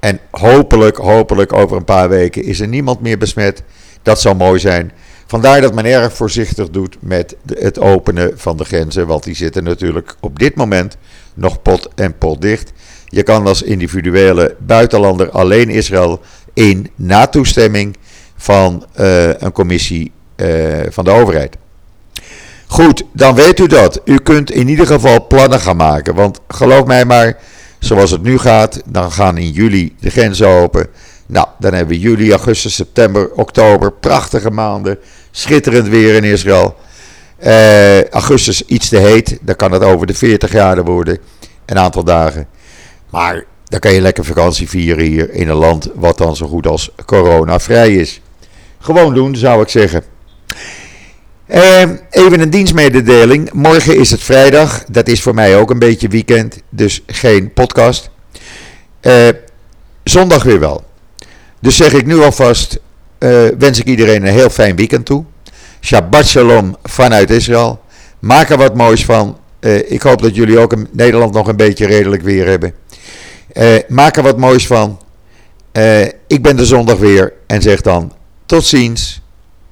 En 0.00 0.18
hopelijk, 0.30 0.96
hopelijk 0.96 1.52
over 1.52 1.76
een 1.76 1.84
paar 1.84 2.08
weken 2.08 2.44
is 2.44 2.60
er 2.60 2.68
niemand 2.68 3.00
meer 3.00 3.18
besmet. 3.18 3.62
Dat 4.04 4.20
zou 4.20 4.36
mooi 4.36 4.60
zijn. 4.60 4.92
Vandaar 5.26 5.60
dat 5.60 5.74
men 5.74 5.84
erg 5.84 6.12
voorzichtig 6.12 6.70
doet 6.70 6.96
met 7.00 7.36
het 7.54 7.78
openen 7.78 8.32
van 8.34 8.56
de 8.56 8.64
grenzen. 8.64 9.06
Want 9.06 9.22
die 9.22 9.34
zitten 9.34 9.64
natuurlijk 9.64 10.16
op 10.20 10.38
dit 10.38 10.54
moment 10.54 10.96
nog 11.34 11.62
pot 11.62 11.88
en 11.94 12.18
pot 12.18 12.40
dicht. 12.40 12.72
Je 13.06 13.22
kan 13.22 13.46
als 13.46 13.62
individuele 13.62 14.56
buitenlander 14.58 15.30
alleen 15.30 15.68
Israël 15.68 16.20
in 16.52 16.90
na 16.94 17.26
toestemming 17.26 17.96
van 18.36 18.86
uh, 19.00 19.28
een 19.38 19.52
commissie 19.52 20.12
uh, 20.36 20.80
van 20.88 21.04
de 21.04 21.10
overheid. 21.10 21.56
Goed, 22.66 23.04
dan 23.12 23.34
weet 23.34 23.60
u 23.60 23.66
dat. 23.66 24.00
U 24.04 24.18
kunt 24.18 24.50
in 24.50 24.68
ieder 24.68 24.86
geval 24.86 25.26
plannen 25.26 25.60
gaan 25.60 25.76
maken. 25.76 26.14
Want 26.14 26.40
geloof 26.48 26.84
mij 26.84 27.04
maar, 27.04 27.38
zoals 27.78 28.10
het 28.10 28.22
nu 28.22 28.38
gaat, 28.38 28.82
dan 28.86 29.12
gaan 29.12 29.36
in 29.36 29.50
juli 29.50 29.94
de 30.00 30.10
grenzen 30.10 30.48
open. 30.48 30.86
Nou, 31.26 31.46
dan 31.58 31.74
hebben 31.74 31.94
we 31.94 32.00
juli, 32.00 32.30
augustus, 32.30 32.74
september, 32.74 33.30
oktober, 33.30 33.92
prachtige 33.92 34.50
maanden. 34.50 34.98
Schitterend 35.30 35.88
weer 35.88 36.14
in 36.14 36.24
Israël. 36.24 36.76
Uh, 37.44 38.04
augustus 38.04 38.64
iets 38.64 38.88
te 38.88 38.96
heet, 38.96 39.38
dan 39.40 39.56
kan 39.56 39.72
het 39.72 39.82
over 39.82 40.06
de 40.06 40.14
40 40.14 40.50
graden 40.50 40.84
worden. 40.84 41.18
Een 41.66 41.78
aantal 41.78 42.04
dagen. 42.04 42.46
Maar 43.10 43.44
dan 43.64 43.80
kan 43.80 43.92
je 43.92 44.00
lekker 44.00 44.24
vakantie 44.24 44.68
vieren 44.68 45.04
hier 45.04 45.30
in 45.30 45.48
een 45.48 45.56
land 45.56 45.90
wat 45.94 46.18
dan 46.18 46.36
zo 46.36 46.46
goed 46.46 46.66
als 46.66 46.90
corona-vrij 47.06 47.94
is. 47.94 48.20
Gewoon 48.78 49.14
doen, 49.14 49.36
zou 49.36 49.62
ik 49.62 49.68
zeggen. 49.68 50.04
Uh, 51.48 51.82
even 52.10 52.40
een 52.40 52.50
dienstmededeling. 52.50 53.52
Morgen 53.52 53.96
is 53.96 54.10
het 54.10 54.20
vrijdag. 54.22 54.84
Dat 54.84 55.08
is 55.08 55.22
voor 55.22 55.34
mij 55.34 55.56
ook 55.56 55.70
een 55.70 55.78
beetje 55.78 56.08
weekend. 56.08 56.62
Dus 56.68 57.02
geen 57.06 57.52
podcast. 57.52 58.10
Uh, 59.02 59.28
zondag 60.04 60.42
weer 60.42 60.60
wel. 60.60 60.84
Dus 61.64 61.76
zeg 61.76 61.92
ik 61.92 62.06
nu 62.06 62.22
alvast. 62.22 62.78
Uh, 63.18 63.46
wens 63.58 63.78
ik 63.78 63.86
iedereen 63.86 64.26
een 64.26 64.32
heel 64.32 64.50
fijn 64.50 64.76
weekend 64.76 65.06
toe. 65.06 65.24
Shabbat 65.80 66.26
shalom 66.26 66.76
vanuit 66.82 67.30
Israël. 67.30 67.80
Maak 68.18 68.50
er 68.50 68.56
wat 68.56 68.74
moois 68.74 69.04
van. 69.04 69.38
ik 69.86 70.02
hoop 70.02 70.22
dat 70.22 70.34
jullie 70.34 70.58
ook 70.58 70.72
in 70.72 70.88
Nederland 70.92 71.32
nog 71.32 71.48
een 71.48 71.56
beetje 71.56 71.86
redelijk 71.86 72.22
weer 72.22 72.46
hebben. 72.46 72.74
maak 73.88 74.16
er 74.16 74.22
wat 74.22 74.38
moois 74.38 74.66
van. 74.66 75.00
ik 76.26 76.42
ben 76.42 76.56
de 76.56 76.66
zondag 76.66 76.98
weer 76.98 77.32
en 77.46 77.62
zeg 77.62 77.80
dan 77.80 78.12
tot 78.46 78.64
ziens, 78.64 79.20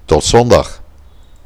tot 0.05 0.25
zondag. 0.25 0.82